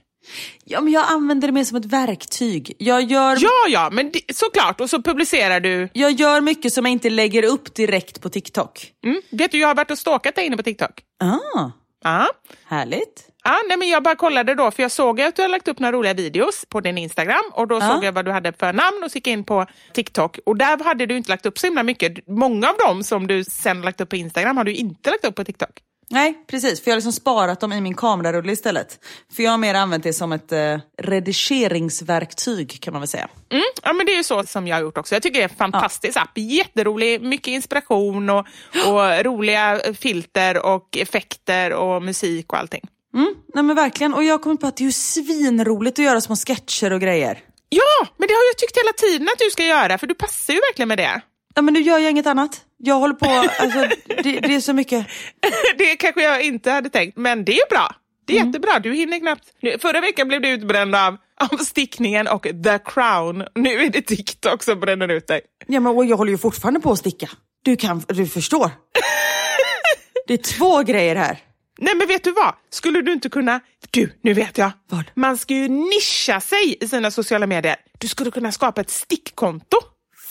[0.64, 2.72] Ja, men jag använder det mer som ett verktyg.
[2.78, 4.80] Jag gör, Ja, ja, men det, såklart.
[4.80, 5.88] Och så publicerar du.
[5.92, 8.92] jag gör mycket som jag inte lägger upp direkt på TikTok.
[9.04, 9.20] Mm.
[9.30, 10.90] Vet du, jag har varit och stalkat dig inne på TikTok.
[11.24, 11.70] Ah,
[12.04, 12.26] Ja.
[12.66, 13.28] härligt.
[13.44, 15.78] Ja, nej, men jag bara kollade då, för jag såg att du har lagt upp
[15.78, 17.88] några roliga videos på din Instagram och då Ja.
[17.94, 20.56] såg jag vad du hade för namn och så gick jag in på TikTok och
[20.56, 22.28] där hade du inte lagt upp så himla mycket.
[22.28, 25.34] Många av dem som du sen lagt upp på Instagram har du inte lagt upp
[25.34, 25.70] på TikTok.
[26.10, 26.80] Nej, precis.
[26.80, 28.98] För jag har liksom sparat dem i min kamerarulle istället.
[29.36, 33.28] För jag har mer använt det som ett eh, redigeringsverktyg kan man väl säga.
[33.52, 35.14] Mm, ja, men det är ju så som jag har gjort också.
[35.14, 36.38] Jag tycker det är en fantastisk app.
[36.38, 38.46] Jätterolig, mycket inspiration och,
[38.86, 42.82] och roliga filter och effekter och musik och allting.
[43.14, 44.14] Mm, nej men verkligen.
[44.14, 47.38] Och jag kommit på att det är ju svinroligt att göra små sketcher och grejer.
[47.68, 50.54] Ja, men det har jag tyckt hela tiden att du ska göra, för du passar
[50.54, 51.20] ju verkligen med det.
[51.54, 52.60] Ja men nu gör jag inget annat.
[52.86, 53.26] Jag håller på,
[53.58, 55.06] alltså, det, det är så mycket.
[55.78, 57.94] det kanske jag inte hade tänkt, men det är bra.
[58.26, 59.52] Det är jättebra, du hinner knappt.
[59.82, 63.44] Förra veckan blev du utbränd av, av stickningen och the crown.
[63.54, 65.40] Nu är det TikTok som bränner ut dig.
[65.66, 67.30] Ja men jag håller ju fortfarande på att sticka.
[67.62, 68.70] Du kan, du förstår.
[70.26, 71.38] Det är två grejer här.
[71.78, 72.54] Nej men vet du vad?
[72.70, 73.60] Skulle du inte kunna...
[73.90, 74.70] Du, nu vet jag.
[74.88, 75.04] Vad?
[75.14, 77.76] Man ska ju nischa sig i sina sociala medier.
[77.98, 79.76] Du skulle kunna skapa ett stickkonto.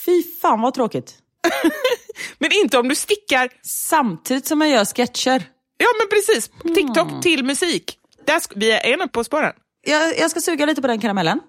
[0.06, 1.14] Fy fan vad tråkigt.
[2.38, 3.48] Men inte om du stickar...
[3.62, 5.50] Samtidigt som jag gör sketcher.
[5.76, 7.98] Ja men precis, TikTok till musik.
[8.26, 9.52] Där vi är ena på spåren.
[9.82, 11.40] Jag, jag ska suga lite på den karamellen.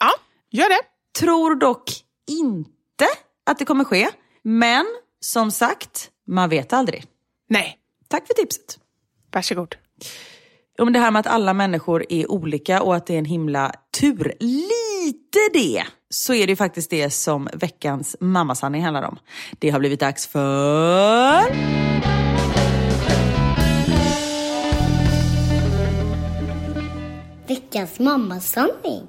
[0.00, 0.10] Ja,
[0.50, 0.80] gör det.
[1.20, 1.90] Tror dock
[2.28, 3.06] inte
[3.46, 4.08] att det kommer ske.
[4.42, 4.86] Men
[5.20, 7.04] som sagt, man vet aldrig.
[7.48, 7.78] Nej,
[8.08, 8.78] Tack för tipset.
[9.32, 9.76] varsågod.
[10.78, 13.72] Om det här med att alla människor är olika och att det är en himla
[14.00, 14.34] tur.
[14.40, 15.84] Lite det!
[16.10, 19.18] Så är det ju faktiskt det som veckans mammasanning handlar om.
[19.58, 21.42] Det har blivit dags för...
[27.46, 29.06] Veckans mammasanning.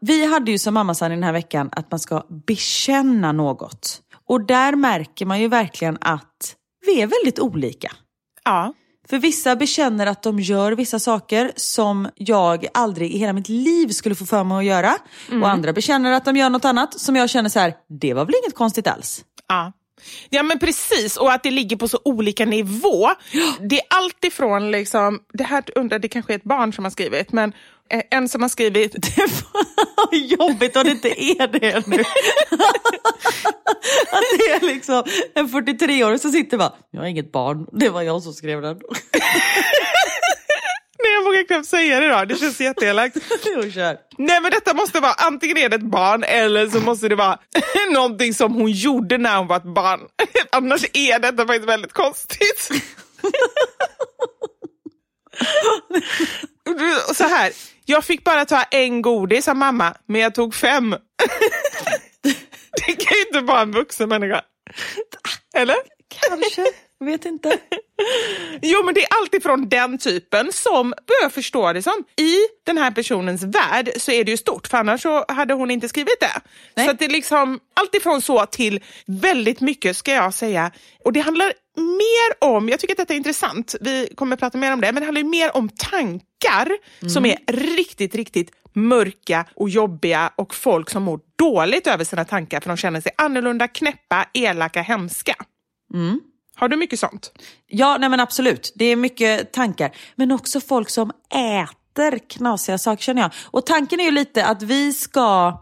[0.00, 4.02] Vi hade ju som mammasanning den här veckan att man ska bekänna något.
[4.26, 7.92] Och där märker man ju verkligen att vi är väldigt olika.
[8.44, 8.74] Ja.
[9.12, 13.88] För vissa bekänner att de gör vissa saker som jag aldrig i hela mitt liv
[13.88, 14.94] skulle få för mig att göra.
[15.42, 18.24] Och andra bekänner att de gör något annat som jag känner så här, det var
[18.24, 19.24] väl inget konstigt alls.
[19.48, 19.72] ja.
[20.30, 23.10] Ja men precis, och att det ligger på så olika nivå.
[23.60, 26.90] Det är allt ifrån, liksom, det här undrar, det kanske är ett barn som har
[26.90, 27.52] skrivit, men
[27.90, 28.94] eh, en som har skrivit...
[30.12, 32.00] Jobbigt om det inte är det nu.
[34.12, 37.88] att det är liksom en 43-åring som sitter och bara, jag har inget barn, det
[37.88, 38.76] var jag som skrev den.
[41.02, 42.24] Nej, jag vågar knappt säga det då.
[42.24, 43.16] Det känns jätteelakt.
[44.18, 47.38] Nej, men detta måste vara antingen är det ett barn eller så måste det vara
[47.92, 50.00] någonting som hon gjorde när hon var ett barn.
[50.52, 52.70] Annars är detta faktiskt väldigt konstigt.
[57.14, 57.52] så här,
[57.84, 60.90] jag fick bara ta en godis av mamma, men jag tog fem.
[62.86, 64.42] det kan ju inte vara en vuxen människa.
[65.54, 65.76] Eller?
[66.08, 66.66] Kanske.
[67.02, 67.58] Vet inte.
[68.62, 72.36] Jo, men det är alltifrån den typen som, vad jag förstår det som, i
[72.66, 75.88] den här personens värld så är det ju stort, för annars så hade hon inte
[75.88, 76.40] skrivit det.
[76.76, 76.86] Nej.
[76.86, 80.70] Så det är liksom alltifrån så till väldigt mycket, ska jag säga.
[81.04, 84.58] Och det handlar mer om, jag tycker att detta är intressant, vi kommer att prata
[84.58, 86.66] mer om det, men det handlar mer om tankar
[87.00, 87.10] mm.
[87.10, 92.60] som är riktigt, riktigt mörka och jobbiga och folk som mår dåligt över sina tankar
[92.60, 95.34] för de känner sig annorlunda, knäppa, elaka, hemska.
[95.94, 96.20] Mm.
[96.56, 97.32] Har du mycket sånt?
[97.66, 98.72] Ja, nej men absolut.
[98.74, 99.96] Det är mycket tankar.
[100.16, 103.30] Men också folk som äter knasiga saker känner jag.
[103.44, 105.58] Och tanken är ju lite att vi ska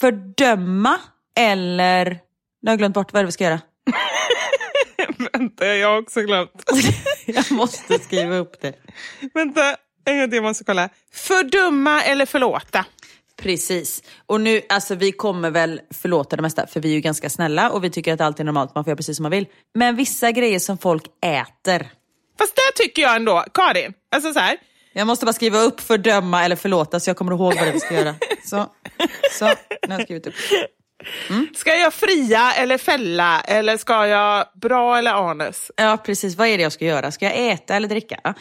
[0.00, 0.98] fördöma
[1.36, 2.04] eller...
[2.62, 3.60] Nu har jag glömt bort vad det vi ska göra.
[5.32, 6.70] Vänta, jag har också glömt.
[7.26, 8.74] jag måste skriva upp det.
[9.34, 10.88] Vänta, en till, jag måste kolla.
[11.12, 12.84] Fördöma eller förlåta?
[13.42, 14.02] Precis.
[14.26, 17.70] Och nu, alltså vi kommer väl förlåta det mesta för vi är ju ganska snälla
[17.70, 19.46] och vi tycker att allt är normalt, man får göra precis som man vill.
[19.74, 21.90] Men vissa grejer som folk äter.
[22.38, 24.56] Fast det tycker jag ändå, Karin, alltså så här.
[24.92, 27.80] Jag måste bara skriva upp fördöma eller förlåta så jag kommer ihåg vad det vi
[27.80, 28.14] ska göra.
[28.44, 28.66] Så,
[29.32, 29.54] så nu
[29.88, 30.34] har jag skrivit upp.
[31.30, 31.48] Mm.
[31.54, 35.70] Ska jag fria eller fälla eller ska jag bra eller anus?
[35.76, 37.10] Ja precis, vad är det jag ska göra?
[37.10, 38.34] Ska jag äta eller dricka?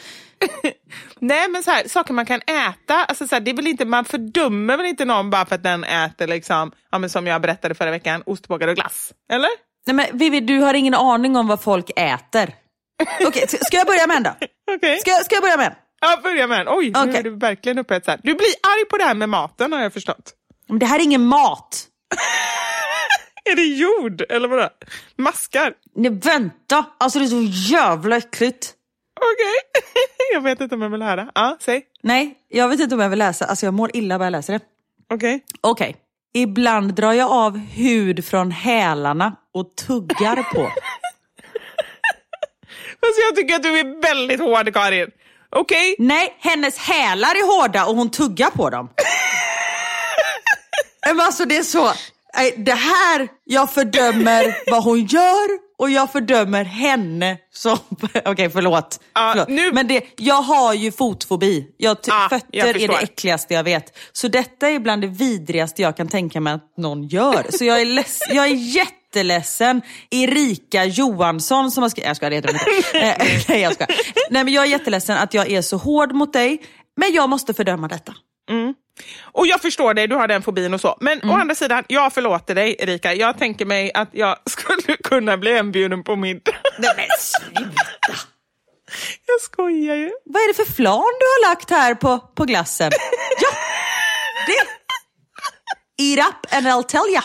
[1.19, 3.85] Nej men så här, saker man kan äta, alltså så här, det är väl inte,
[3.85, 7.41] man fördömer väl inte någon bara för att den äter liksom, ja, men som jag
[7.41, 9.13] berättade förra veckan, ostbågar och glass?
[9.31, 9.49] Eller?
[9.87, 12.53] Nej men Vivi, du har ingen aning om vad folk äter.
[13.03, 14.31] Okej, okay, ska jag börja med en då?
[14.75, 14.97] Okay.
[14.97, 15.73] Ska, ska jag börja med en?
[16.01, 16.67] Ja, börja med en.
[16.69, 17.05] Oj, okay.
[17.05, 18.19] nu är du verkligen upphetsad.
[18.23, 20.33] Du blir arg på det här med maten har jag förstått.
[20.69, 21.87] Men det här är ingen mat.
[23.51, 24.69] är det jord eller vadå?
[25.17, 25.73] Maskar?
[25.95, 28.73] Nej vänta, alltså det är så jävla äckligt.
[29.17, 29.83] Okej, okay.
[30.33, 31.31] jag vet inte om jag vill höra.
[31.35, 31.85] Ja, säg.
[32.03, 33.45] Nej, jag vet inte om jag vill läsa.
[33.45, 34.59] Alltså jag mår illa bara jag läser det.
[35.13, 35.35] Okej.
[35.35, 35.41] Okay.
[35.61, 35.89] Okej.
[35.89, 36.01] Okay.
[36.43, 40.61] Ibland drar jag av hud från hälarna och tuggar på.
[43.01, 45.07] Fast jag tycker att du är väldigt hård Karin.
[45.49, 45.93] Okej?
[45.93, 46.05] Okay?
[46.05, 48.89] Nej, hennes hälar är hårda och hon tuggar på dem.
[51.07, 51.93] Men alltså det är så,
[52.57, 57.77] det här, jag fördömer vad hon gör och jag fördömer henne som...
[58.01, 58.99] Okej, okay, förlåt.
[59.17, 59.47] Uh, förlåt.
[59.47, 59.71] Nu...
[59.71, 61.67] Men det, jag har ju fotfobi.
[61.77, 63.97] Jag uh, fötter jag är det äckligaste jag vet.
[64.11, 67.45] Så detta är bland det vidrigaste jag kan tänka mig att någon gör.
[67.49, 69.81] Så jag är, leds, jag är jätteledsen.
[70.09, 72.07] Erika Johansson som har skrivit...
[72.07, 72.65] Jag skojar, det heter inte.
[72.97, 73.91] Eh, nej, jag skojar.
[74.29, 76.61] Nej, men jag är jätteledsen att jag är så hård mot dig.
[76.95, 78.13] Men jag måste fördöma detta.
[78.49, 78.73] Mm.
[79.21, 80.97] Och jag förstår dig, du har den fobin och så.
[81.01, 81.35] Men mm.
[81.35, 83.13] å andra sidan, jag förlåter dig Erika.
[83.13, 86.55] Jag tänker mig att jag skulle kunna bli inbjuden på middag.
[86.79, 88.21] Nej men sluta!
[89.25, 90.11] Jag skojar ju.
[90.25, 92.91] Vad är det för flan du har lagt här på, på glassen?
[93.41, 93.49] ja,
[94.47, 94.53] det...
[96.03, 97.23] Eat up and I'll tell ya.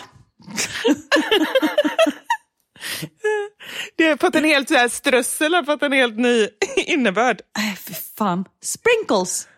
[3.95, 7.41] Det har fått en helt så här, strössel har fått en helt ny innebörd.
[7.57, 8.45] Äh, för fan.
[8.63, 9.47] Sprinkles.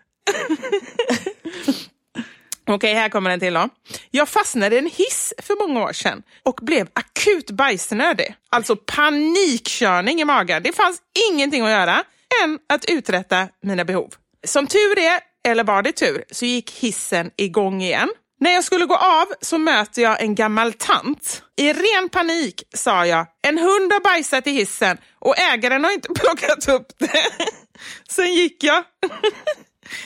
[2.68, 3.70] Okej, här kommer en till då.
[4.12, 8.36] Jag fastnade i en hiss för många år sedan och blev akut bajsnödig.
[8.50, 10.64] Alltså panikkörning i magen.
[10.64, 11.00] Det fanns
[11.32, 12.04] ingenting att göra
[12.44, 14.14] än att uträtta mina behov.
[14.48, 18.10] Som tur är, eller var det tur, så gick hissen igång igen.
[18.40, 21.44] När jag skulle gå av så möter jag en gammal tant.
[21.58, 26.10] I ren panik sa jag, en hund har bajsat i hissen och ägaren har inte
[26.16, 27.26] plockat upp det.
[28.10, 28.84] Sen gick jag.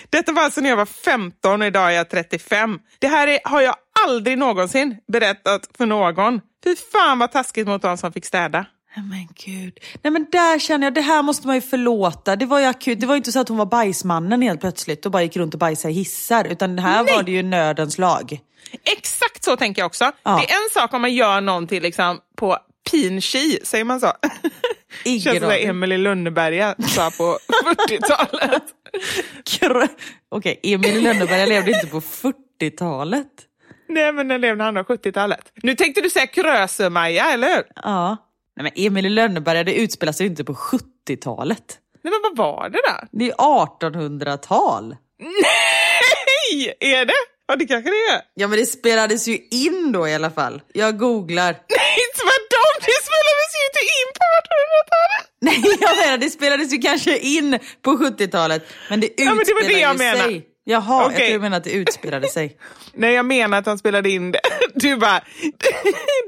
[0.10, 2.80] Detta var alltså när jag var 15 och idag är jag 35.
[3.00, 3.76] Det här är, har jag
[4.06, 6.42] aldrig någonsin berättat för någon.
[6.64, 8.66] Fy fan vad taskigt mot de som fick städa.
[8.96, 9.80] Men gud.
[10.02, 12.36] Nej men där känner jag, det här måste man ju förlåta.
[12.36, 13.00] Det var ju akut.
[13.00, 15.60] Det var inte så att hon var bajsmannen helt plötsligt och bara gick runt och
[15.60, 16.46] bajsade i hissar.
[16.46, 17.16] Utan det här Nej.
[17.16, 18.40] var det ju nödens lag.
[18.84, 20.12] Exakt så tänker jag också.
[20.24, 20.38] Ja.
[20.42, 22.58] Det är en sak om man gör någonting liksom på
[22.92, 24.14] pinchi, säger man så?
[25.04, 28.64] Ingen Känns som Emil i Lönneberga sa på 40-talet.
[29.62, 29.88] Okej,
[30.32, 33.28] okay, Emil i Lönneberga levde inte på 40-talet.
[33.90, 35.52] Nej, men den levde på 70-talet.
[35.56, 37.64] Nu tänkte du säga Kröse-Maja, eller hur?
[37.76, 38.18] Ja.
[38.56, 41.78] Nej men Emil i Lönneberga, det utspelar sig inte på 70-talet.
[42.04, 43.08] Nej men vad var det då?
[43.12, 44.96] Det är 1800-tal.
[45.20, 47.14] Nej, är det?
[47.48, 48.22] Ja det kanske det är.
[48.34, 50.62] Ja men det spelades ju in då i alla fall.
[50.74, 51.52] Jag googlar.
[51.70, 51.98] Nej
[53.62, 55.32] ju inte in på 1800-talet.
[55.42, 58.64] Nej jag menar det spelades ju kanske in på 70-talet.
[58.90, 60.24] Men det utspelade Ja, men det var det jag menade.
[60.24, 60.46] sig.
[60.64, 61.18] Jaha, jag Okej.
[61.28, 62.58] tror du menar att det utspelade sig.
[62.94, 64.40] Nej jag menar att han spelade in det.
[64.74, 65.24] Du bara,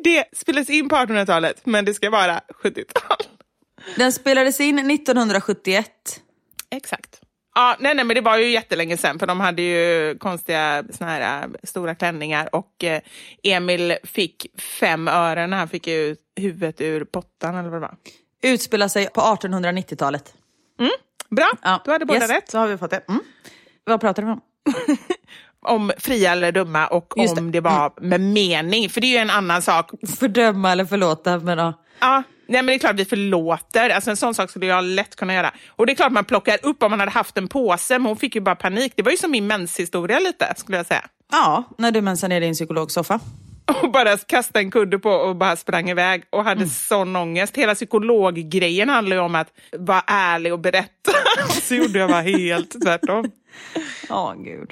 [0.04, 3.18] det spelades in på 1800-talet men det ska vara 70-tal.
[3.96, 5.88] Den spelades in 1971.
[6.76, 7.20] Exakt.
[7.56, 11.12] Ja, nej, nej, men det var ju jättelänge sedan för de hade ju konstiga såna
[11.12, 13.02] här äh, stora klänningar och eh,
[13.44, 14.48] Emil fick
[14.80, 17.96] fem öre när han fick ut huvudet ur pottan eller vad det var.
[18.42, 20.34] Utspelar sig på 1890-talet.
[21.30, 21.52] Bra,
[21.86, 22.52] du hade båda yes, rätt.
[22.52, 23.02] Så har vi fått det.
[23.10, 23.22] Mm.
[23.84, 24.42] Vad pratar vi om?
[25.66, 27.52] Om fria eller dumma och Just om det.
[27.52, 29.92] det, var med mening, för det är ju en annan sak.
[30.20, 31.40] Fördöma eller förlåta.
[31.40, 31.74] Men, ja.
[32.00, 33.90] Ja, nej, men det är klart vi förlåter.
[33.90, 35.54] Alltså, en sån sak skulle jag lätt kunna göra.
[35.70, 38.18] Och det är klart man plockar upp om man hade haft en påse, men hon
[38.18, 38.94] fick ju bara panik.
[38.96, 41.06] Det var ju som min menshistoria lite, skulle jag säga.
[41.32, 43.20] ja, när du mensade ner i din psykologsoffa.
[43.82, 47.58] och bara kastade en kudde på och bara sprang iväg och hade sån ångest.
[47.58, 49.48] Hela psykologgrejen handlar ju om att
[49.78, 51.12] vara ärlig och berätta.
[51.46, 53.26] och så gjorde jag bara helt tvärtom.
[54.10, 54.72] Ja, gud.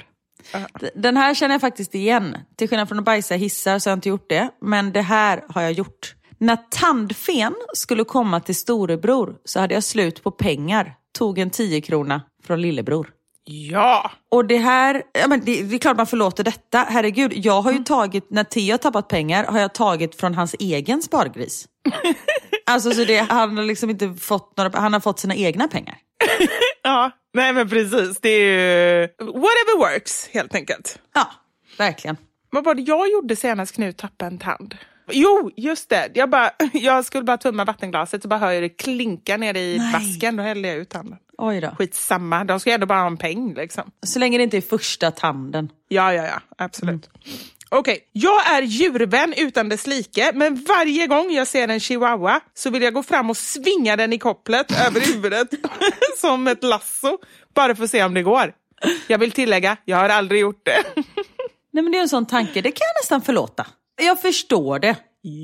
[0.80, 2.36] D- Den här känner jag faktiskt igen.
[2.56, 4.48] Till skillnad från att bajsa hissar så har jag inte gjort det.
[4.60, 6.14] Men det här har jag gjort.
[6.40, 10.94] När tandfen skulle komma till storebror så hade jag slut på pengar.
[11.18, 13.10] Tog en 10 krona från lillebror.
[13.44, 16.78] Ja, Och det här, ja, men det, det är klart man förlåter detta.
[16.88, 20.54] Herregud, jag har ju tagit, när Theo har tappat pengar har jag tagit från hans
[20.58, 21.68] egen spargris.
[22.66, 25.98] alltså så det, han har liksom inte fått några, han har fått sina egna pengar.
[26.82, 27.10] ja.
[27.34, 28.20] nej men precis.
[28.20, 30.98] Det är ju whatever works helt enkelt.
[31.14, 31.30] Ja,
[31.78, 32.16] verkligen.
[32.50, 34.74] Vad var det jag gjorde senast Knut tappade en tand?
[35.12, 36.10] Jo, just det.
[36.14, 39.78] Jag, bara, jag skulle bara tömma vattenglaset så bara hör jag det klinka ner i
[39.78, 39.92] Nej.
[39.92, 40.36] vasken.
[40.36, 41.18] Då hällde jag ut tanden.
[41.38, 41.70] Oj då.
[41.78, 43.90] Skitsamma, de ska ju ändå bara ha en peng liksom.
[44.06, 45.68] Så länge det inte är första tanden.
[45.88, 47.10] Ja, ja, ja, absolut.
[47.72, 52.70] Okej, jag är djurvän utan dess like, men varje gång jag ser en chihuahua så
[52.70, 55.48] vill jag gå fram och svinga den i kopplet över huvudet
[56.18, 57.18] som ett lasso,
[57.54, 58.52] bara för att se om det går.
[59.06, 60.82] Jag vill tillägga, jag har aldrig gjort det.
[61.72, 63.66] Nej men det är en sån tanke, det kan jag nästan förlåta.
[64.00, 64.96] Jag förstår det.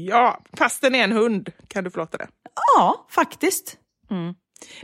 [0.09, 2.29] ja, fast den är en hund kan du förlåta det.
[2.77, 3.77] Ja, faktiskt.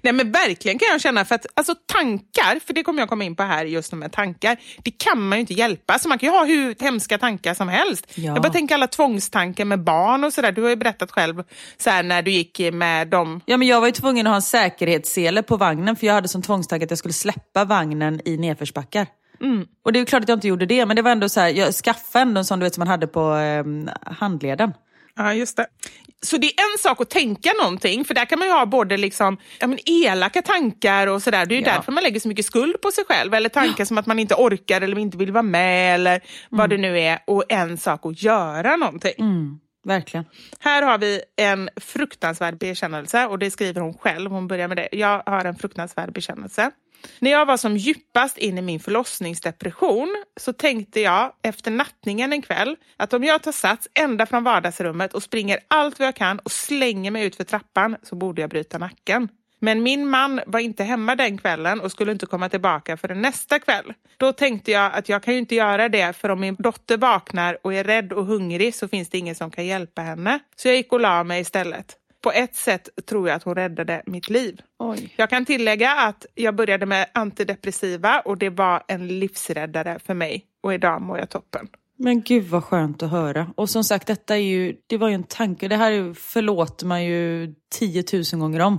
[0.03, 3.25] Nej men verkligen kan jag känna för att alltså tankar, för det kommer jag komma
[3.25, 5.93] in på här just med tankar, det kan man ju inte hjälpa.
[5.93, 8.07] Alltså man kan ju ha hur hemska tankar som helst.
[8.15, 8.33] Ja.
[8.33, 10.53] Jag bara tänker alla tvångstankar med barn och sådär.
[10.53, 11.45] Du har ju berättat själv
[11.77, 13.41] så här, när du gick med dem.
[13.47, 16.29] Ja, men jag var ju tvungen att ha en säkerhetssele på vagnen för jag hade
[16.29, 19.07] som tvångstanke att jag skulle släppa vagnen i nedförsbackar.
[19.85, 21.49] Och det är klart att jag inte gjorde det, men det var ändå så här,
[21.49, 23.65] jag skaffade ändå en sån du vet som man hade på eh,
[24.15, 24.73] handleden.
[25.17, 25.67] Ja, just det.
[26.25, 28.97] Så det är en sak att tänka någonting, för där kan man ju ha både
[28.97, 31.47] liksom, ja, men elaka tankar och sådär.
[31.47, 31.75] Det är ju Ja.
[31.75, 33.35] därför man lägger så mycket skuld på sig själv.
[33.35, 36.21] Eller tankar som att man inte orkar eller inte vill vara med eller
[36.51, 37.19] vad det nu är.
[37.27, 39.15] Och en sak att göra någonting.
[39.85, 40.25] Verkligen.
[40.59, 44.31] Här har vi en fruktansvärd bekännelse och det skriver hon själv.
[44.31, 44.89] Hon börjar med det.
[44.93, 46.71] Jag har en fruktansvärd bekännelse.
[47.19, 52.43] När jag var som djupast in i min förlossningsdepression så tänkte jag efter nattningen en
[52.43, 56.39] kväll att om jag tar sats ända från vardagsrummet och springer allt vad jag kan
[56.39, 59.29] och slänger mig ut för trappan så borde jag bryta nacken.
[59.65, 63.59] Men min man var inte hemma den kvällen och skulle inte komma tillbaka förrän nästa
[63.59, 63.93] kväll.
[64.17, 67.59] Då tänkte jag att jag kan ju inte göra det för om min dotter vaknar
[67.63, 70.39] och är rädd och hungrig så finns det ingen som kan hjälpa henne.
[70.57, 71.97] Så jag gick och la mig istället.
[72.23, 74.61] På ett sätt tror jag att hon räddade mitt liv.
[74.79, 75.15] Oj.
[75.17, 80.47] Jag kan tillägga att jag började med antidepressiva och det var en livsräddare för mig.
[80.63, 81.69] Och idag mår jag toppen.
[81.97, 83.53] Men gud vad skönt att höra.
[83.57, 85.69] Och som sagt, detta är ju, det var ju en tanke.
[85.69, 88.79] Det här förlåter man ju 10 000 gånger om.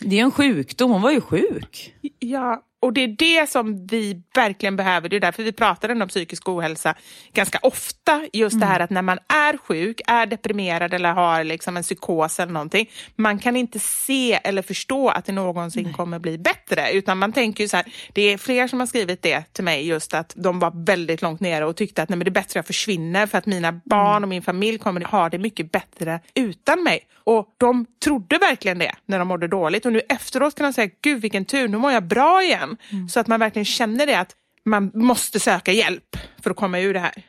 [0.00, 1.94] Det är en sjukdom, hon var ju sjuk.
[2.18, 5.08] Ja, och det är det som vi verkligen behöver.
[5.08, 6.94] Det är därför vi pratar om psykisk ohälsa
[7.32, 8.26] ganska ofta.
[8.32, 12.40] Just det här att när man är sjuk, är deprimerad eller har liksom en psykos
[12.40, 12.90] eller någonting.
[13.16, 16.92] Man kan inte se eller förstå att det någonsin kommer bli bättre.
[16.92, 19.86] Utan man tänker ju så här, det är fler som har skrivit det till mig
[19.86, 22.48] just att de var väldigt långt nere och tyckte att nej, men det är bättre
[22.48, 26.20] att jag försvinner för att mina barn och min familj kommer ha det mycket bättre
[26.34, 27.00] utan mig.
[27.24, 29.86] Och de trodde verkligen det när de mådde dåligt.
[29.86, 32.71] Och nu efteråt kan de säga, gud vilken tur, nu mår jag bra igen.
[33.08, 36.94] Så att man verkligen känner det att man måste söka hjälp för att komma ur
[36.94, 37.22] det här.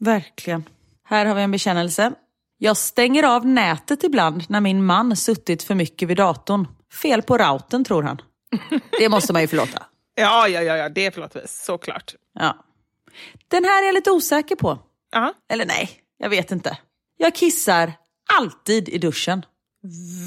[0.00, 0.64] Verkligen.
[1.04, 2.12] Här har vi en bekännelse.
[2.58, 6.68] Jag stänger av nätet ibland när min man suttit för mycket vid datorn.
[7.02, 8.22] Fel på routern tror han.
[8.98, 9.82] Det måste man ju förlåta.
[10.14, 11.48] Ja, ja, ja, ja det förlåter vi.
[11.48, 12.14] Såklart.
[12.34, 12.64] Ja.
[13.48, 14.78] Den här är jag lite osäker på.
[15.12, 15.34] Ja.
[15.48, 16.78] Eller nej, jag vet inte.
[17.16, 17.92] Jag kissar
[18.38, 19.44] alltid i duschen.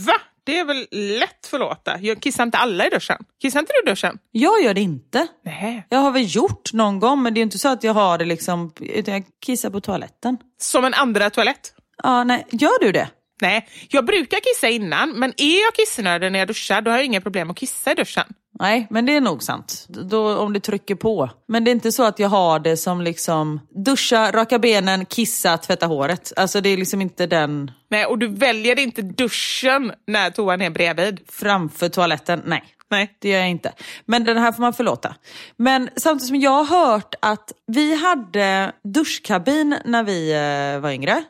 [0.07, 0.21] Va?
[0.45, 1.99] Det är väl lätt förlåta?
[1.99, 3.17] Jag kissar inte alla i duschen?
[3.41, 4.17] Kissar inte du i duschen?
[4.31, 5.27] Jag gör det inte.
[5.45, 5.87] Nej.
[5.89, 8.25] Jag har väl gjort någon gång, men det är inte så att jag har det
[8.25, 10.37] liksom, utan jag kissar på toaletten.
[10.61, 11.73] Som en andra toalett?
[12.03, 12.45] Ja, nej.
[12.51, 13.09] Gör du det?
[13.41, 17.05] Nej, jag brukar kissa innan, men är jag kissnödig när jag duschar, då har jag
[17.05, 18.25] inga problem att kissa i duschen.
[18.59, 19.85] Nej, men det är nog sant.
[19.89, 21.29] Då, om det trycker på.
[21.47, 25.57] Men det är inte så att jag har det som liksom duscha, raka benen, kissa,
[25.57, 26.33] tvätta håret.
[26.35, 30.69] Alltså det är liksom inte den Nej, och du väljer inte duschen när toan är
[30.69, 31.19] bredvid.
[31.29, 32.41] framför toaletten.
[32.45, 32.63] Nej.
[32.89, 33.15] Nej.
[33.19, 33.73] Det gör jag inte.
[34.05, 35.15] Men den här får man förlåta.
[35.57, 41.23] Men samtidigt som jag har hört att vi hade duschkabin när vi eh, var yngre.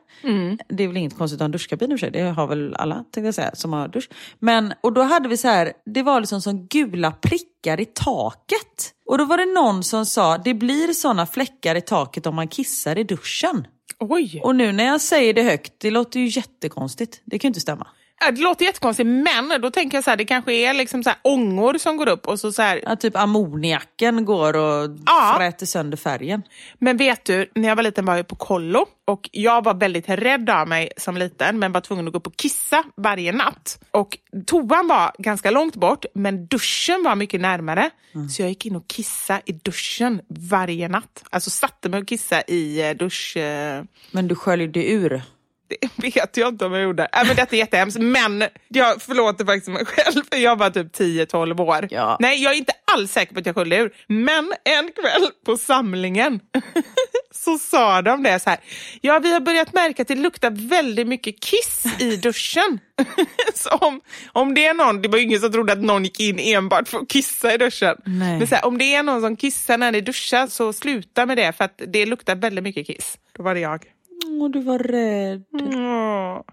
[0.67, 2.11] Det är väl inget konstigt att ha en duschkabin i och för sig.
[2.11, 4.09] Det har väl alla tänkte jag säga, som har dusch.
[4.39, 8.93] Men, och då hade vi så här, det var liksom som gula prickar i taket.
[9.05, 12.47] Och då var det någon som sa, det blir sådana fläckar i taket om man
[12.47, 13.67] kissar i duschen.
[13.99, 14.41] Oj!
[14.43, 17.21] Och nu när jag säger det högt, det låter ju jättekonstigt.
[17.25, 17.87] Det kan ju inte stämma.
[18.31, 21.19] Det låter jättekonstigt, men då tänker jag så här, det kanske är liksom så här
[21.21, 25.33] ångor som går upp och så, så här, Ja, typ ammoniaken går och Ja.
[25.37, 26.41] fräter sönder färgen.
[26.79, 30.09] Men vet du, när jag var liten var jag på kollo och jag var väldigt
[30.09, 33.79] rädd av mig som liten men var tvungen att gå upp och kissa varje natt.
[33.91, 37.89] Och toan var ganska långt bort men duschen var mycket närmare.
[38.35, 41.23] Så jag gick in och kissade i duschen varje natt.
[41.29, 43.37] Alltså satte mig och kissade i eh, dusch...
[43.37, 45.21] eh, Men du sköljde ur.
[45.67, 47.03] Det vet jag inte om jag gjorde.
[47.03, 50.21] Äh, men detta är jättehemskt, men jag förlåter faktiskt mig själv.
[50.31, 51.87] för Jag var typ 10-12 år.
[51.91, 52.17] Ja.
[52.19, 53.93] Nej, jag är inte alls säker på att jag sköljde ur.
[54.07, 56.39] Men en kväll på samlingen
[57.31, 58.59] så sa de det så här.
[59.01, 62.79] Ja, vi har börjat märka att det luktar väldigt mycket kiss i duschen.
[63.53, 64.01] så om,
[64.33, 66.97] om det är någon, det var ingen som trodde att någon gick in enbart för
[66.97, 67.95] att kissa i duschen.
[68.05, 68.37] Nej.
[68.37, 71.37] Men så här, om det är någon som kissar när ni duschar så sluta med
[71.37, 73.17] det för att det luktar väldigt mycket kiss.
[73.37, 73.85] Då var det jag.
[74.25, 75.43] Åh, du var rädd.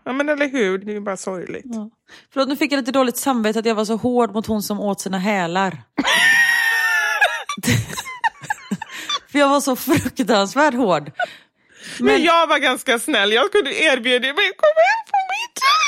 [0.04, 0.78] Ja, men eller hur?
[0.78, 1.64] Det är ju bara sorgligt.
[1.64, 1.90] Ja.
[2.32, 4.80] Förlåt, nu fick jag lite dåligt samvete att jag var så hård mot hon som
[4.80, 5.82] åt sina hälar.
[9.32, 11.10] För jag var så fruktansvärt hård.
[12.00, 13.32] Men, jag var ganska snäll.
[13.32, 15.80] Jag kunde erbjuda mig kom hem på middag.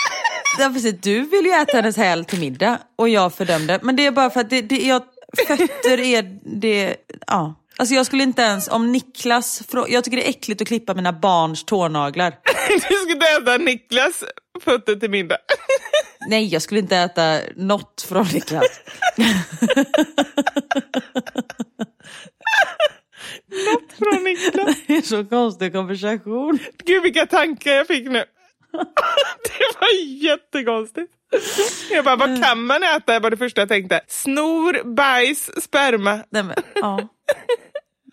[0.59, 3.79] Ja, precis, du ville ju äta hennes häl till middag och jag fördömde.
[3.83, 5.03] Men det är bara för att det, det, jag,
[5.47, 6.97] fötter är det...
[7.27, 7.55] Ja.
[7.77, 11.13] Alltså jag skulle inte ens, om Niklas, jag tycker det är äckligt att klippa mina
[11.13, 12.35] barns tånaglar.
[12.69, 14.25] Du skulle äta Niklas
[14.61, 15.37] fötter till middag.
[16.29, 18.81] Nej, jag skulle inte äta något från Niklas.
[23.99, 24.77] Från Niklas.
[24.87, 26.59] Det är så konstig konversation.
[26.85, 28.25] Gud vilka tankar jag fick nu.
[29.43, 31.13] Det var jättekonstigt.
[31.91, 33.21] Jag bara, vad kan man äta?
[33.21, 34.01] var det första jag tänkte.
[34.09, 36.25] Snor, bajs, sperma.
[36.31, 37.09] Nej, men, ja.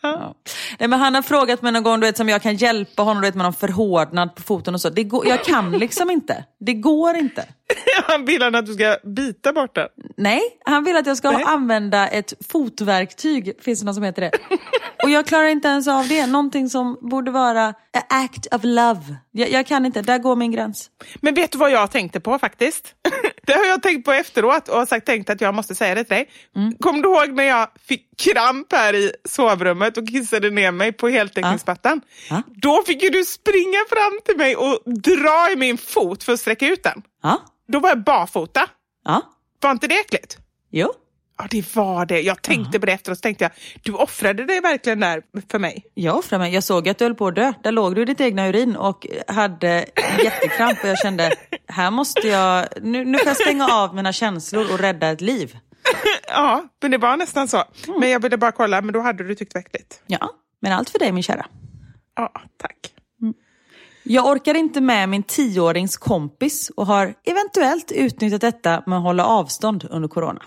[0.01, 0.35] Ja.
[0.79, 3.21] Nej, men han har frågat mig någon gång du vet, som jag kan hjälpa honom
[3.21, 4.89] du vet, med någon förhårdnad på foten och så.
[4.89, 6.45] Det går, jag kan liksom inte.
[6.59, 7.45] Det går inte.
[8.07, 9.87] Han vill han att du ska bita bort den.
[10.17, 11.43] Nej, han vill att jag ska Nej.
[11.47, 14.31] använda ett fotverktyg, finns det något som heter det.
[15.03, 16.25] Och jag klarar inte ens av det.
[16.25, 19.15] Någonting som borde vara a act of love.
[19.31, 20.89] Jag, jag kan inte, där går min gräns.
[21.21, 22.95] Men vet du vad jag tänkte på faktiskt?
[23.43, 26.03] Det har jag tänkt på efteråt och har sagt, tänkt att jag måste säga det
[26.03, 26.29] till dig.
[26.55, 26.73] Mm.
[26.79, 31.07] Kommer du ihåg när jag fick kramp här i sovrummet och kissade ner mig på
[31.07, 32.01] heltäckningsmattan?
[32.29, 32.41] Ja.
[32.47, 36.39] Då fick ju du springa fram till mig och dra i min fot för att
[36.39, 37.01] sträcka ut den.
[37.23, 38.61] Ja, Då var jag barfota.
[39.05, 39.21] ja,
[39.61, 40.37] Var inte det äckligt?
[40.71, 40.93] jo.
[41.41, 42.21] Ja, det var det.
[42.21, 43.51] Jag tänkte på det efteråt och tänkte jag,
[43.83, 45.85] du offrade dig verkligen där för mig.
[45.93, 46.53] Jag offrar mig.
[46.53, 47.53] Jag såg att du höll på att dö.
[47.63, 49.85] Där låg du i ditt egna urin och hade
[50.23, 50.83] jättekramp.
[50.83, 51.31] Och jag kände,
[51.67, 52.67] här måste jag...
[52.81, 55.57] Nu, nu får jag stänga av mina känslor och rädda ett liv.
[56.27, 57.63] Ja, men det var nästan så.
[57.99, 60.01] Men jag ville bara kolla, men då hade du tyckt det var äckligt.
[60.07, 60.29] Ja,
[60.61, 61.45] men allt för dig min kära.
[62.15, 62.93] Ja, tack.
[64.11, 69.25] Jag orkar inte med min tioårings kompis och har eventuellt utnyttjat detta med att hålla
[69.25, 70.41] avstånd under corona.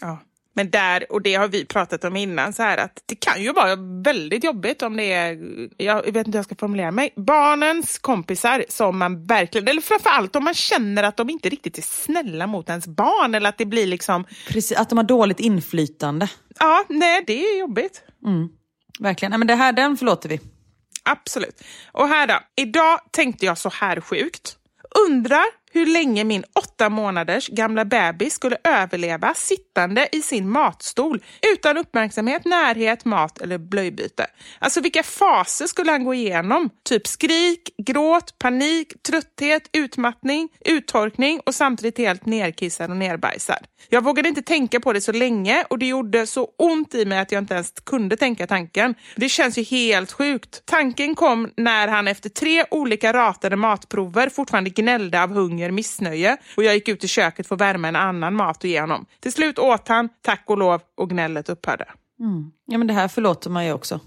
[0.00, 0.18] Ja.
[0.54, 3.52] Men där, och det har vi pratat om innan, så här att det kan ju
[3.52, 5.38] vara väldigt jobbigt om det är,
[5.76, 10.36] jag vet inte hur jag ska formulera mig, barnens kompisar som man verkligen, eller framförallt
[10.36, 13.66] om man känner att de inte riktigt är snälla mot ens barn eller att det
[13.66, 16.28] blir liksom, Precis, att de har dåligt inflytande.
[16.58, 18.02] ja, nej, det är jobbigt.
[19.00, 19.30] Verkligen.
[19.30, 20.40] Nej, men det här, den förlåter vi.
[21.10, 21.62] Absolut.
[21.92, 24.56] Och här då, idag tänkte jag så här sjukt.
[25.08, 31.78] Undrar hur länge min åtta månaders gamla bebis skulle överleva sittande i sin matstol utan
[31.78, 34.26] uppmärksamhet, närhet, mat eller blöjbyte.
[34.58, 36.70] Alltså vilka faser skulle han gå igenom?
[36.88, 43.66] Typ skrik, gråt, panik, trötthet, utmattning, uttorkning och samtidigt helt nerkissad och nerbajsad.
[43.88, 47.18] Jag vågade inte tänka på det så länge och det gjorde så ont i mig
[47.18, 48.94] att jag inte ens kunde tänka tanken.
[49.16, 50.62] Det känns ju helt sjukt.
[50.64, 56.64] Tanken kom när han efter tre olika ratade matprover fortfarande gnällde av hunger, missnöje och
[56.64, 59.06] jag gick ut i köket för att värma en annan mat och ge honom.
[59.20, 61.84] Till slut åt han, tack och lov, och gnället upphörde.
[62.66, 64.00] Ja men det här förlåter man ju också.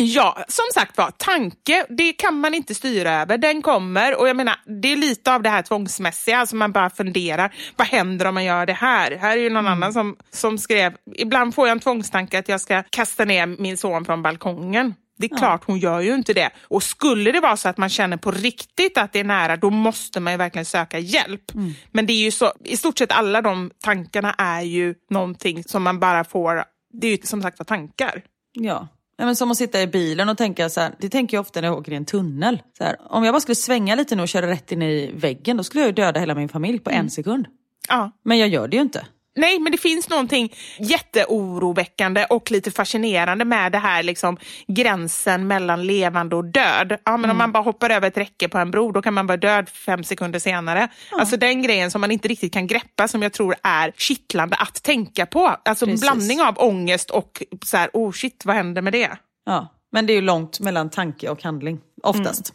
[0.00, 3.38] Ja, som sagt var, tanke, det kan man inte styra över.
[3.38, 6.90] Den kommer och jag menar, det är lite av det här tvångsmässiga, alltså man bara
[6.90, 9.16] funderar, vad händer om man gör det här?
[9.16, 12.60] Här är ju någon annan som, som skrev, ibland får jag en tvångstanke att jag
[12.60, 14.94] ska kasta ner min son från balkongen.
[15.18, 16.50] Det är klart, hon gör ju inte det.
[16.62, 19.70] Och skulle det vara så att man känner på riktigt att det är nära, då
[19.70, 21.52] måste man ju verkligen söka hjälp.
[21.90, 25.82] Men det är ju så, i stort sett alla de tankarna är ju någonting som
[25.82, 28.22] man bara får, det är ju som sagt var tankar.
[28.52, 28.88] Ja.
[29.18, 31.68] Men som att sitta i bilen och tänka så här, det tänker jag ofta när
[31.68, 32.62] jag åker i en tunnel.
[32.78, 35.56] Så här, om jag bara skulle svänga lite nu och köra rätt in i väggen,
[35.56, 37.46] då skulle jag ju döda hela min familj på en sekund.
[37.88, 38.10] Ja.
[38.24, 39.06] Men jag gör det ju inte.
[39.38, 44.36] Nej, men det finns någonting jätteoroväckande och lite fascinerande med det här liksom,
[44.66, 46.98] gränsen mellan levande och död.
[47.04, 49.26] Ja, men Om man bara hoppar över ett räcke på en bro, då kan man
[49.26, 50.88] vara död fem sekunder senare.
[51.10, 54.82] Alltså den grejen som man inte riktigt kan greppa, som jag tror är kittlande att
[54.82, 55.56] tänka på.
[55.64, 56.00] Alltså en Precis.
[56.00, 59.10] blandning av ångest och så här, oh shit, vad händer med det?
[59.46, 59.68] Ja.
[59.92, 62.52] Men det är ju långt mellan tanke och handling, oftast.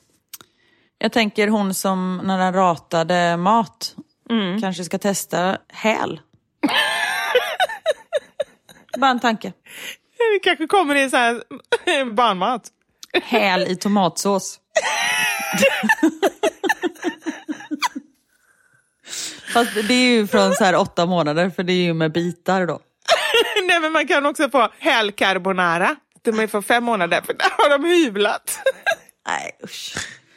[0.98, 3.96] Jag tänker hon som när den ratade mat
[4.62, 6.20] kanske ska testa häl.
[8.98, 9.54] Bara en tanke.
[10.34, 11.44] Det kanske kommer i så här
[12.14, 12.62] barnmat.
[13.24, 14.60] Häl i tomatsås.
[19.54, 22.68] Fast det är ju från så här åtta månader för det är ju med bitar
[22.68, 22.80] då.
[23.68, 25.96] Nej, men man kan också få häl carbonara.
[26.22, 28.60] De är för fem månader, för där har de hyvlat.
[29.28, 29.96] Nej usch.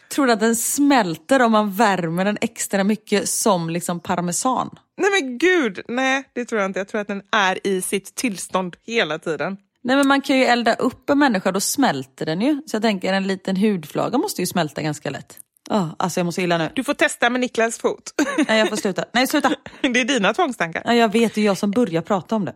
[0.08, 4.78] Tror du att den smälter om man värmer den extra mycket som liksom parmesan?
[4.97, 6.80] Nej men gud, nej det tror jag inte.
[6.80, 9.57] Jag tror att den är i sitt tillstånd hela tiden.
[9.82, 12.62] Nej men man kan ju elda upp en människa, då smälter den ju.
[12.66, 15.38] Så jag tänker en liten hudflaga måste ju smälta ganska lätt.
[15.70, 16.70] Oh, alltså jag mår så illa nu.
[16.74, 18.14] Du får testa med Niklas fot.
[18.49, 19.05] Nej jag får sluta.
[19.12, 19.49] Nej sluta.
[19.80, 20.82] Det är dina tvångstankar.
[20.84, 22.55] Ja, jag vet, det är jag som börjar prata om det.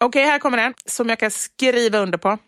[0.00, 2.38] Okej, här kommer den som jag kan skriva under på.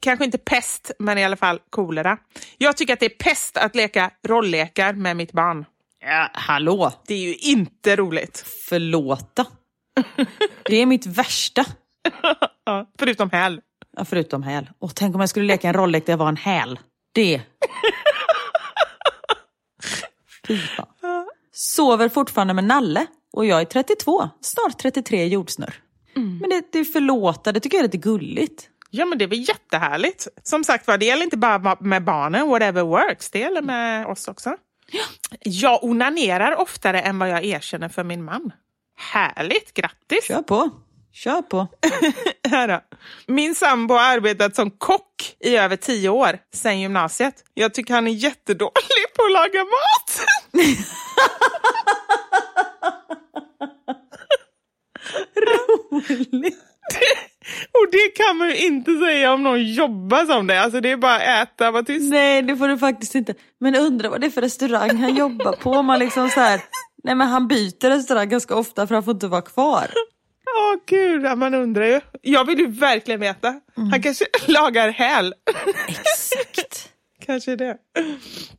[0.00, 2.18] Kanske inte pest, men i alla fall kolera.
[2.58, 5.64] Jag tycker att det är pest att leka rolllekar med mitt barn.
[6.08, 6.92] Ja, hallå.
[7.06, 8.38] Det är ju inte roligt.
[8.68, 9.46] Förlåta.
[10.64, 11.64] Det är mitt värsta.
[12.68, 13.60] Ja, förutom häl.
[13.96, 14.70] Ja, förutom häl.
[14.78, 16.78] Och tänk om jag skulle leka en rolllek där jag var en häl.
[17.12, 17.40] Det.
[20.46, 20.86] Fy fan.
[21.52, 25.74] Sover fortfarande med Nalle och jag är 32, snart 33 jordsnurr.
[26.40, 28.68] Men det, det är förlåta, det tycker jag är lite gulligt.
[28.90, 30.28] Ja, men det är väl jättehärligt.
[30.42, 33.30] Som sagt var, det gäller inte bara med barnen, whatever works.
[33.30, 34.56] Det gäller med oss också.
[35.40, 38.52] Jag onanerar oftare än vad jag erkänner för min man.
[38.96, 40.28] Härligt, grattis!
[40.28, 40.70] Kör på.
[41.12, 41.66] Kör på.
[42.48, 42.80] Här då.
[43.26, 47.44] Min sambo har arbetat som kock i över tio år, sedan gymnasiet.
[47.54, 48.72] Jag tycker han är jättedålig
[49.16, 50.24] på att laga mat.
[57.72, 60.60] Och det kan man ju inte säga om någon jobbar som det.
[60.60, 62.10] Alltså det är bara att äta, vara tyst.
[62.10, 63.34] Nej, det får du faktiskt inte.
[63.60, 65.82] Men undra vad det är för restaurang han jobbar på.
[65.82, 66.60] Man liksom så här,
[67.04, 69.86] nej men han byter restaurang ganska ofta för han får inte vara kvar.
[70.58, 72.00] Åh gud, ja, man undrar ju.
[72.22, 73.54] Jag vill ju verkligen veta.
[73.74, 75.34] Han kanske lagar häl.
[75.88, 76.88] Exakt.
[77.26, 77.76] kanske det.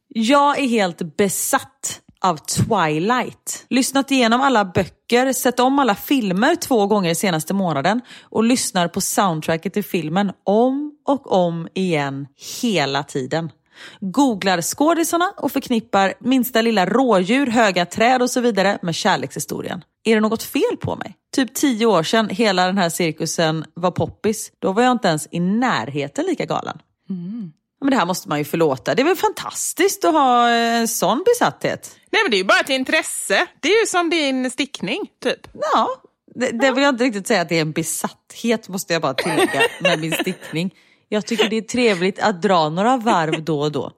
[0.08, 3.66] Jag är helt besatt av Twilight.
[3.70, 9.02] Lyssnat igenom alla böcker, sett om alla filmer två gånger senaste månaden och lyssnar på
[9.02, 12.28] soundtracket till filmen om och om igen
[12.62, 13.52] hela tiden.
[14.00, 19.84] Googlar skådisarna och förknippar minsta lilla rådjur, höga träd och så vidare med kärlekshistorien.
[20.04, 21.16] Är det något fel på mig?
[21.36, 24.52] Typ tio år sedan hela den här cirkusen var poppis.
[24.60, 26.78] Då var jag inte ens i närheten lika galen.
[27.10, 27.52] Mm.
[27.88, 28.96] Men det här måste man ju förlåta.
[28.96, 31.96] Det är väl fantastiskt att ha en sån besatthet?
[32.12, 33.48] Nej men det är ju bara ett intresse.
[33.60, 35.48] Det är ju som din stickning, typ.
[35.74, 35.90] Ja,
[36.36, 39.14] det, det vill jag inte riktigt säga att det är en besatthet måste jag bara
[39.14, 40.74] tillägga med min stickning.
[41.10, 43.92] Jag tycker det är trevligt att dra några varv då och då.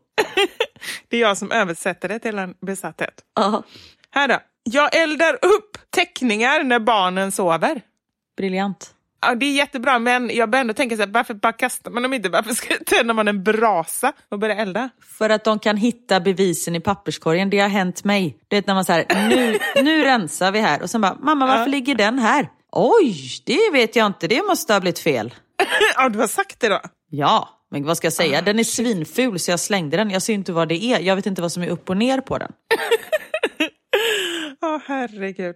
[1.07, 3.13] Det är jag som översätter det till en besatthet.
[3.35, 3.63] Ja,
[4.11, 4.39] Här då.
[4.63, 7.81] Jag eldar upp teckningar när barnen sover.
[8.37, 8.93] briljant.
[9.21, 12.03] Ja, det är jättebra, men jag börjar ändå tänka så här, varför bara kastar man
[12.03, 12.29] dem inte?
[12.29, 14.89] Varför ska, tänder man en brasa och börjar elda?
[15.17, 17.49] För att de kan hitta bevisen i papperskorgen.
[17.49, 18.37] Det har hänt mig.
[18.47, 20.81] Det är när man säger nu, nu rensar vi här.
[20.81, 21.67] Och sen bara, mamma varför ja.
[21.67, 22.49] ligger den här?
[22.71, 24.27] Oj, det vet jag inte.
[24.27, 25.33] Det måste ha blivit fel.
[25.95, 26.79] ja, du har sagt det då?
[27.09, 28.41] Ja, men vad ska jag säga?
[28.41, 30.09] Den är svinful så jag slängde den.
[30.09, 30.99] Jag ser inte vad det är.
[30.99, 32.51] Jag vet inte vad som är upp och ner på den.
[34.61, 35.55] Ja, oh, herregud.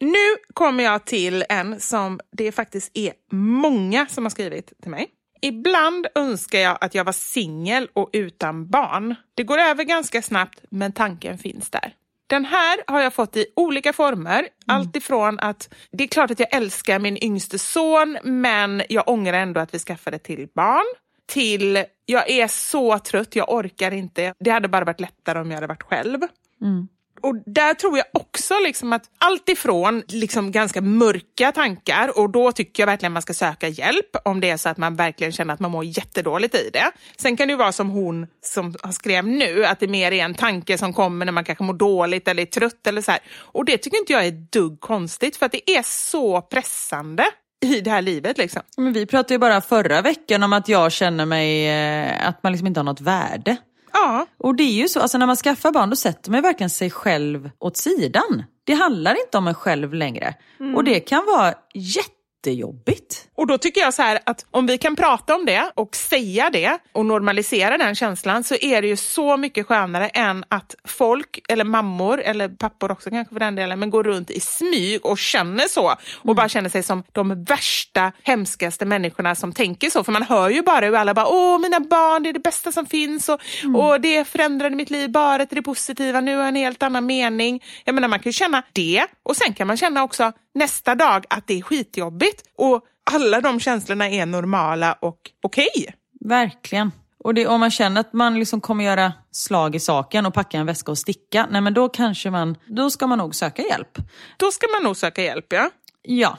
[0.00, 5.08] Nu kommer jag till en som det faktiskt är många som har skrivit till mig.
[5.42, 9.14] Ibland önskar jag att jag var singel och utan barn.
[9.34, 11.94] Det går över ganska snabbt, men tanken finns där.
[12.26, 14.38] Den här har jag fått i olika former.
[14.38, 14.48] Mm.
[14.66, 19.38] Allt ifrån att det är klart att jag älskar min yngste son, men jag ångrar
[19.38, 20.84] ändå att vi skaffade till barn.
[21.26, 24.34] Till jag är så trött, jag orkar inte.
[24.38, 26.20] Det hade bara varit lättare om jag hade varit själv.
[26.62, 26.88] Mm.
[27.20, 32.52] Och där tror jag också liksom att allt ifrån liksom ganska mörka tankar och då
[32.52, 35.54] tycker jag verkligen man ska söka hjälp om det är så att man verkligen känner
[35.54, 36.90] att man mår jättedåligt i det.
[37.16, 40.34] Sen kan det ju vara som hon som skrev nu, att det mer är en
[40.34, 43.20] tanke som kommer när man kanske mår dåligt eller är trött eller så här.
[43.36, 47.24] Och det tycker inte jag är dugg konstigt för att det är så pressande
[47.64, 48.38] i det här livet.
[48.38, 48.62] Liksom.
[48.76, 52.52] Men vi pratade ju bara förra veckan om att jag känner mig, eh, att man
[52.52, 53.56] liksom inte har något värde.
[53.96, 54.26] Ja.
[54.38, 56.90] Och det är ju så, alltså när man skaffar barn då sätter man verkligen sig
[56.90, 58.42] själv åt sidan.
[58.64, 60.34] Det handlar inte om en själv längre.
[60.60, 60.74] Mm.
[60.74, 62.15] Och det kan vara jätte
[62.46, 63.28] jättejobbigt.
[63.34, 66.50] Och då tycker jag så här att om vi kan prata om det och säga
[66.50, 71.38] det och normalisera den känslan så är det ju så mycket skönare än att folk,
[71.48, 75.18] eller mammor, eller pappor också kanske för den delen, men går runt i smyg och
[75.18, 76.36] känner så och mm.
[76.36, 80.04] bara känner sig som de värsta, hemskaste människorna som tänker så.
[80.04, 82.72] För man hör ju bara hur alla bara, åh mina barn, det är det bästa
[82.72, 83.76] som finns och, mm.
[83.76, 87.06] och det förändrade mitt liv bara till det positiva, nu har jag en helt annan
[87.06, 87.62] mening.
[87.84, 91.24] Jag menar man kan ju känna det och sen kan man känna också nästa dag
[91.30, 95.68] att det är skitjobbigt och alla de känslorna är normala och okej.
[95.74, 95.92] Okay.
[96.20, 96.92] Verkligen.
[97.18, 100.58] Och det, om man känner att man liksom kommer göra slag i saken och packa
[100.58, 103.98] en väska och sticka, nej men då kanske man, då ska man nog söka hjälp.
[104.36, 105.70] Då ska man nog söka hjälp ja.
[106.02, 106.38] Ja,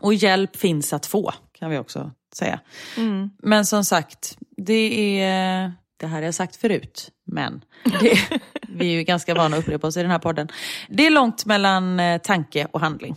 [0.00, 2.60] och hjälp finns att få kan vi också säga.
[2.96, 3.30] Mm.
[3.42, 7.64] Men som sagt, det är, det här har jag sagt förut, men
[8.00, 8.18] det,
[8.68, 10.48] vi är ju ganska vana att upprepa oss i den här podden.
[10.88, 13.16] Det är långt mellan eh, tanke och handling.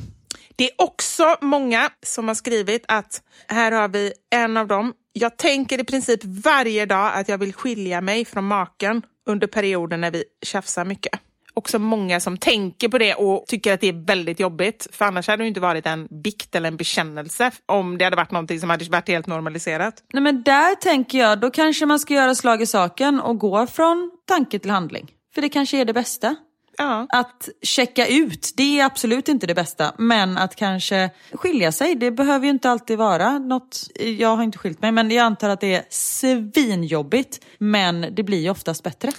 [0.60, 4.94] Det är också många som har skrivit att här har vi en av dem.
[5.14, 10.02] Jag tänker i princip varje dag att jag vill skilja mig från maken under perioden
[10.02, 11.20] när vi tjafsar mycket.
[11.54, 14.88] Också många som tänker på det och tycker att det är väldigt jobbigt.
[14.92, 18.32] För annars hade det inte varit en bikt eller en bekännelse om det hade varit
[18.32, 20.04] någonting som hade varit helt normaliserat.
[20.14, 23.68] Nej men där tänker jag, då kanske man ska göra slag i saken och gå
[23.68, 25.12] från tanke till handling.
[25.36, 26.36] För det kanske är det bästa.
[26.82, 27.08] Ja.
[27.10, 29.94] Att checka ut, det är absolut inte det bästa.
[29.98, 33.88] Men att kanske skilja sig, det behöver ju inte alltid vara något.
[34.18, 37.46] Jag har inte skilt mig, men jag antar att det är svinjobbigt.
[37.58, 39.12] Men det blir ju oftast bättre.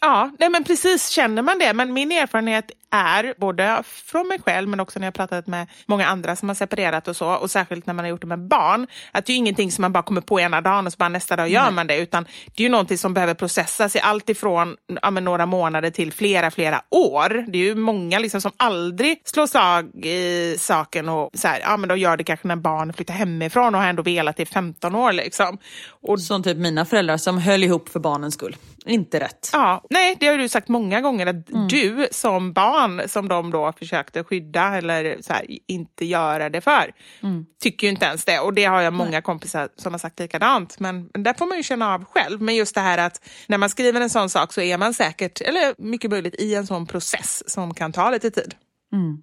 [0.00, 1.72] Ja, nej men precis känner man det.
[1.72, 6.06] Men min erfarenhet är, både från mig själv men också när jag pratat med många
[6.06, 8.86] andra som har separerat och så, och särskilt när man har gjort det med barn,
[9.12, 11.36] att det är ingenting som man bara kommer på ena dagen och så bara nästa
[11.36, 11.72] dag gör nej.
[11.72, 15.46] man det, utan det är ju någonting som behöver processas i allt ifrån ja, några
[15.46, 17.44] månader till flera, flera år.
[17.48, 21.76] Det är ju många liksom som aldrig slår slag i saken och så här, ja
[21.76, 24.94] men då gör det kanske när barn flyttar hemifrån och har ändå velat i 15
[24.94, 25.12] år.
[25.12, 25.58] Liksom.
[26.02, 26.20] Och...
[26.20, 28.56] Som typ mina föräldrar som höll ihop för barnens skull.
[28.86, 29.50] Inte rätt.
[29.52, 31.68] Ja, nej, det har du sagt många gånger att mm.
[31.68, 36.92] du som barn som de då försökte skydda eller så här, inte göra det för,
[37.22, 37.46] mm.
[37.62, 38.40] tycker ju inte ens det.
[38.40, 39.22] Och det har jag många nej.
[39.22, 40.80] kompisar som har sagt likadant.
[40.80, 42.42] Men, men där får man ju känna av själv.
[42.42, 45.40] Men just det här att när man skriver en sån sak så är man säkert,
[45.40, 48.54] eller mycket möjligt, i en sån process som kan ta lite tid.
[48.92, 49.22] Mm.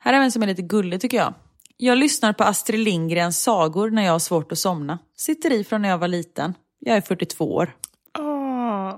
[0.00, 1.34] Här är en som är lite gullig tycker jag.
[1.76, 4.98] Jag lyssnar på Astrid Lindgrens sagor när jag har svårt att somna.
[5.16, 6.54] Sitter i från när jag var liten.
[6.78, 7.72] Jag är 42 år.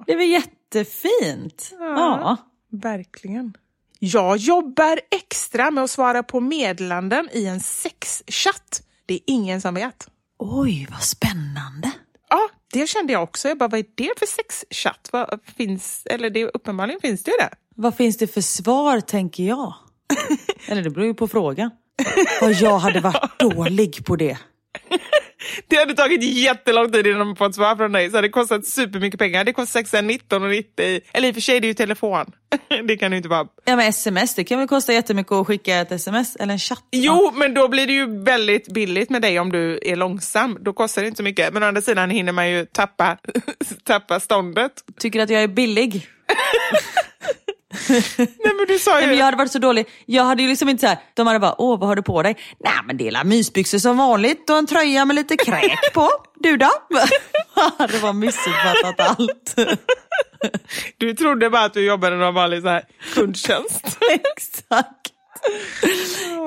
[0.06, 1.70] Det är väl jättefint?
[1.72, 2.36] Ja, ja.
[2.70, 3.56] Verkligen.
[3.98, 8.82] Jag jobbar extra med att svara på meddelanden i en sexchatt.
[9.06, 10.08] Det är ingen som vet.
[10.38, 11.92] Oj, vad spännande.
[12.28, 13.48] Ja, det kände jag också.
[13.48, 15.08] Jag bara, vad är det för sexchatt?
[15.12, 17.50] Vad finns, eller det, uppenbarligen finns det ju det.
[17.74, 19.74] Vad finns det för svar, tänker jag?
[20.68, 21.70] eller det beror ju på frågan.
[22.40, 24.38] Vad jag hade varit dålig på det.
[25.68, 28.10] Det hade tagit jättelång tid innan man fått svar från dig.
[28.10, 29.44] Så det kostat supermycket pengar.
[29.44, 31.00] Det kostar 619,90.
[31.12, 32.26] Eller i och för sig, det är ju telefon.
[32.88, 33.46] det kan ju inte vara...
[33.64, 36.84] Ja men sms, det kan väl kosta jättemycket att skicka ett sms eller en chatt?
[36.90, 40.58] Jo, men då blir det ju väldigt billigt med dig om du är långsam.
[40.60, 41.52] Då kostar det inte så mycket.
[41.52, 43.16] Men å andra sidan hinner man ju tappa,
[43.84, 44.72] tappa ståndet.
[44.98, 46.06] Tycker att jag är billig?
[48.18, 49.08] Nej men du sa Nej, ju...
[49.08, 49.88] men jag hade varit så dålig.
[50.06, 52.22] Jag hade ju liksom inte så här, de hade bara, åh vad har du på
[52.22, 52.36] dig?
[52.60, 56.08] Nej men det är mysbyxor som vanligt och en tröja med lite kräk på.
[56.34, 56.70] Du då?
[57.88, 59.54] det var missuppfattat allt.
[60.98, 62.84] Du trodde bara att du jobbade någon vanlig så här
[63.14, 63.98] kundtjänst.
[64.10, 65.12] Exakt.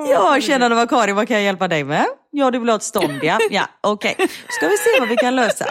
[0.08, 2.06] Ja, tjena det var Karin, vad kan jag hjälpa dig med?
[2.30, 3.38] Ja, du vill ha ett stånd ja.
[3.50, 4.16] Ja, okej.
[4.48, 5.66] Ska vi se vad vi kan lösa.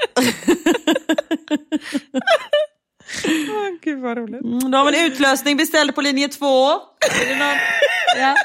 [3.26, 4.42] Åh, Gud vad roligt.
[4.44, 6.70] Mm, Då har vi en utlösning beställd på linje två.
[8.18, 8.36] Ja.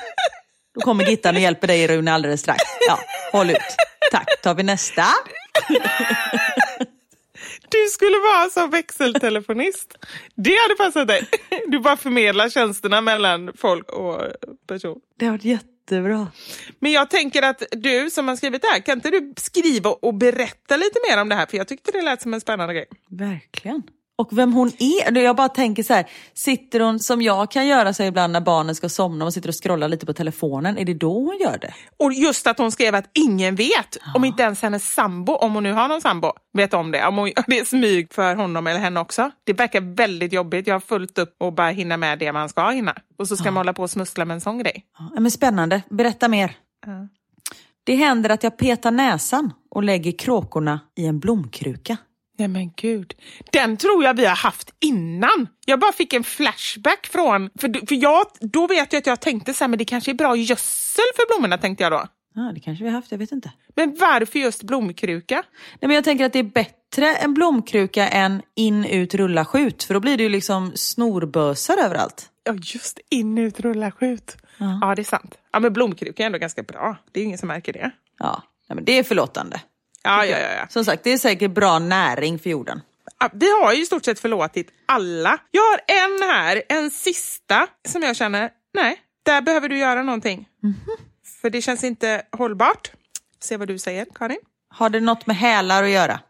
[0.75, 2.63] Då kommer Gittan och hjälper dig Rune alldeles strax.
[2.89, 2.99] Ja,
[3.33, 3.57] håll ut.
[4.11, 5.05] Tack, tar vi nästa.
[7.69, 9.95] Du skulle vara som växeltelefonist.
[10.35, 11.27] Det hade passat dig.
[11.67, 14.21] Du bara förmedlar tjänsterna mellan folk och
[14.69, 15.01] person.
[15.19, 16.27] Det har varit jättebra.
[16.79, 20.15] Men jag tänker att du som har skrivit det här, kan inte du skriva och
[20.15, 21.47] berätta lite mer om det här?
[21.47, 22.87] För jag tyckte det lät som en spännande grej.
[23.11, 23.83] Verkligen.
[24.17, 25.19] Och vem hon är.
[25.19, 28.75] Jag bara tänker så här, sitter hon som jag kan göra så ibland när barnen
[28.75, 31.75] ska somna och sitter och scrollar lite på telefonen, är det då hon gör det?
[31.97, 35.63] Och just att hon skrev att ingen vet, om inte ens hennes sambo, om hon
[35.63, 37.07] nu har någon sambo, vet om det.
[37.07, 39.31] Om hon, det är smyg för honom eller henne också.
[39.45, 40.67] Det verkar väldigt jobbigt.
[40.67, 42.95] Jag har fullt upp och bara hinna med det man ska hinna.
[43.19, 44.85] Och så ska man hålla på och smussla med en sån grej.
[45.15, 46.57] Ja, men spännande, berätta mer.
[47.85, 51.97] Det händer att jag petar näsan och lägger kråkorna i en blomkruka.
[52.39, 53.15] Nej men gud.
[53.53, 55.49] Den tror jag vi har haft innan.
[55.67, 57.51] Jag bara fick en flashback från...
[57.59, 60.15] För, för jag, då vet jag att jag tänkte så här, men det kanske är
[60.15, 62.07] bra gödsel för blommorna tänkte jag då.
[62.35, 63.53] Ja, det kanske vi har haft, jag vet inte.
[63.75, 65.35] Men varför just blomkruka?
[65.35, 69.85] Nej, men jag tänker att det är bättre en blomkruka än in, ut, rulla, skjut.
[69.85, 72.31] För då blir det ju liksom snorbösar överallt.
[72.45, 74.37] Ja, just in, ut, rulla, skjut.
[74.59, 74.79] Ja.
[74.83, 75.39] Ja, det är sant.
[75.53, 76.97] Ja, men blomkruka är ändå ganska bra.
[77.13, 77.91] Det är ingen som märker det.
[78.19, 79.61] Ja, nej, men det är förlåtande.
[80.05, 80.53] Ja, ja, ja.
[80.53, 80.67] ja.
[80.69, 82.81] Som sagt, det är säkert bra näring för jorden.
[83.19, 85.39] Ja, Vi har ju i stort sett förlåtit alla.
[85.51, 90.49] Jag har en här, en sista, som jag känner, nej, där behöver du göra någonting.
[91.43, 92.91] För det känns inte hållbart.
[93.41, 94.39] Se vad du säger, Karin.
[94.69, 96.21] Har det något med hälar att göra?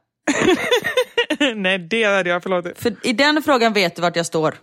[1.56, 2.78] nej, det hade jag förlåtit.
[2.78, 4.54] För i den frågan vet du vart jag står.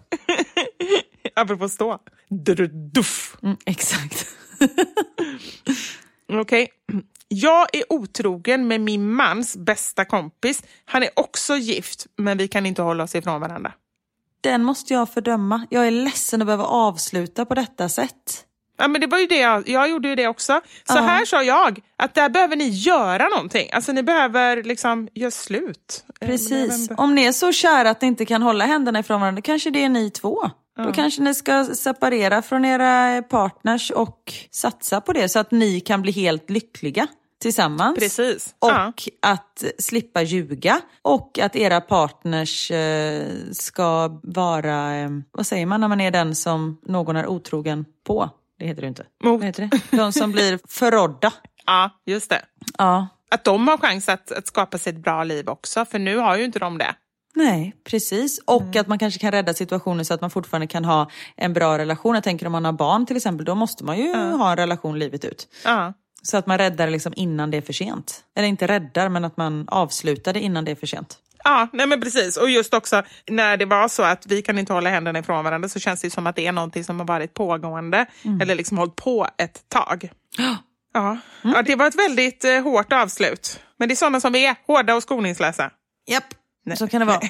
[1.35, 1.99] Apropå stå.
[2.93, 3.37] Duff.
[3.43, 4.27] Mm, exakt.
[6.33, 6.69] Okej.
[7.33, 10.63] Jag är otrogen med min mans bästa kompis.
[10.85, 13.71] Han är också gift, men vi kan inte hålla oss ifrån varandra.
[14.41, 15.67] Den måste jag fördöma.
[15.69, 18.45] Jag är ledsen att behöva avsluta på detta sätt.
[18.77, 20.61] Ja, men det var ju det jag, jag gjorde ju det också.
[20.89, 21.01] Så Ja.
[21.01, 23.69] här sa jag, att där behöver ni göra någonting.
[23.71, 26.03] Alltså ni behöver liksom göra slut.
[26.21, 26.89] Eh, Precis.
[26.97, 29.83] Om ni är så kära att ni inte kan hålla händerna ifrån varandra, kanske det
[29.83, 30.49] är ni två.
[30.77, 35.79] Då kanske ni ska separera från era partners och satsa på det så att ni
[35.79, 37.07] kan bli helt lyckliga
[37.41, 37.99] tillsammans.
[37.99, 38.55] Precis.
[38.59, 38.93] Och Ja.
[39.21, 45.87] att slippa ljuga och att era partners eh, ska vara, eh, vad säger man när
[45.87, 48.29] man är den som någon är otrogen på?
[48.59, 49.05] Det heter det inte.
[49.23, 49.39] Mot.
[49.39, 49.97] Vad heter det?
[49.97, 51.33] De som blir förrådda.
[51.65, 52.41] ja, just det.
[52.77, 56.17] Ja, Att de har chans att, att skapa sig ett bra liv också, för nu
[56.17, 56.95] har ju inte de det.
[57.35, 58.39] Nej, precis.
[58.45, 61.77] Och att man kanske kan rädda situationen så att man fortfarande kan ha en bra
[61.77, 62.15] relation.
[62.15, 64.99] Jag tänker om man har barn till exempel, då måste man ju ha en relation
[64.99, 65.47] livet ut.
[65.65, 65.93] Ja.
[66.21, 68.23] Så att man räddar liksom innan det är för sent.
[68.35, 71.17] Eller inte räddar, men att man avslutar det innan det är för sent.
[71.43, 72.37] Ja, nej men precis.
[72.37, 75.69] Och just också när det var så att vi kan inte hålla händerna ifrån varandra
[75.69, 78.05] så känns det som att det är någonting som har varit pågående
[78.41, 80.11] eller liksom hållit på ett tag.
[80.93, 83.59] Ja, ja det var ett väldigt eh, hårt avslut.
[83.77, 85.71] Men det är sådana som vi är, hårda och skoningslösa.
[86.07, 86.33] Japp,
[86.77, 87.21] så kan det vara.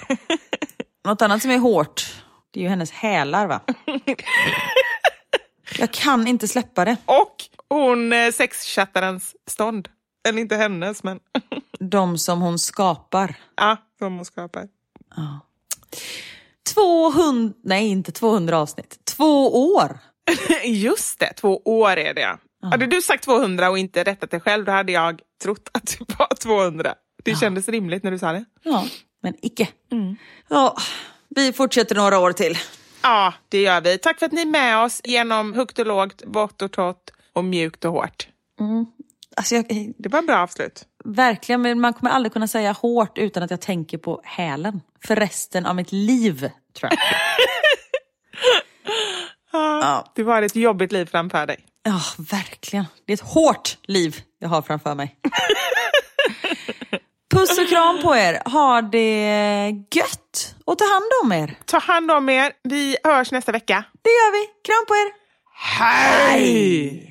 [1.05, 2.15] Något annat som är hårt,
[2.51, 3.61] det är ju hennes hälar va?
[5.79, 6.97] Jag kan inte släppa det.
[7.05, 7.35] Och
[7.75, 9.89] hon eh, sexchattarens stånd.
[10.27, 11.19] Eller inte hennes, men
[11.79, 13.35] De som hon skapar.
[13.55, 14.67] ja, som hon skapar.
[16.73, 19.99] 200, nej inte 200 avsnitt, två år.
[20.63, 22.37] Just det, två år är det.
[22.61, 26.19] Hade du sagt 200 och inte rättat dig själv, då hade jag trott att det
[26.19, 26.95] var 200.
[27.23, 28.45] Det kändes rimligt när du sa det.
[28.63, 28.85] Ja,
[29.23, 29.67] men icke.
[30.49, 30.77] Ja,
[31.29, 32.57] vi fortsätter några år till.
[33.03, 33.97] Ja, det gör vi.
[33.97, 37.43] Tack för att ni är med oss genom högt och lågt, vått och torrt och
[37.45, 38.27] mjukt och hårt.
[39.37, 39.65] Alltså jag,
[39.97, 40.83] Det var en bra avslut.
[41.05, 44.81] verkligen, men man kommer aldrig kunna säga hårt utan att jag tänker på hälen.
[45.05, 46.39] För resten av mitt liv,
[46.79, 46.97] tror jag.
[49.53, 50.11] Ja.
[50.15, 51.65] Du har ett jobbigt liv framför dig.
[51.83, 52.85] Ja, verkligen.
[53.05, 55.15] Det är ett hårt liv jag har framför mig.
[57.33, 58.49] Puss och kram på er.
[58.49, 61.57] Ha det gött och ta hand om er.
[61.65, 62.51] Ta hand om er.
[62.63, 63.83] Vi hörs nästa vecka.
[64.01, 64.47] Det gör vi.
[64.63, 65.11] Kram på er.
[65.79, 67.10] Hej!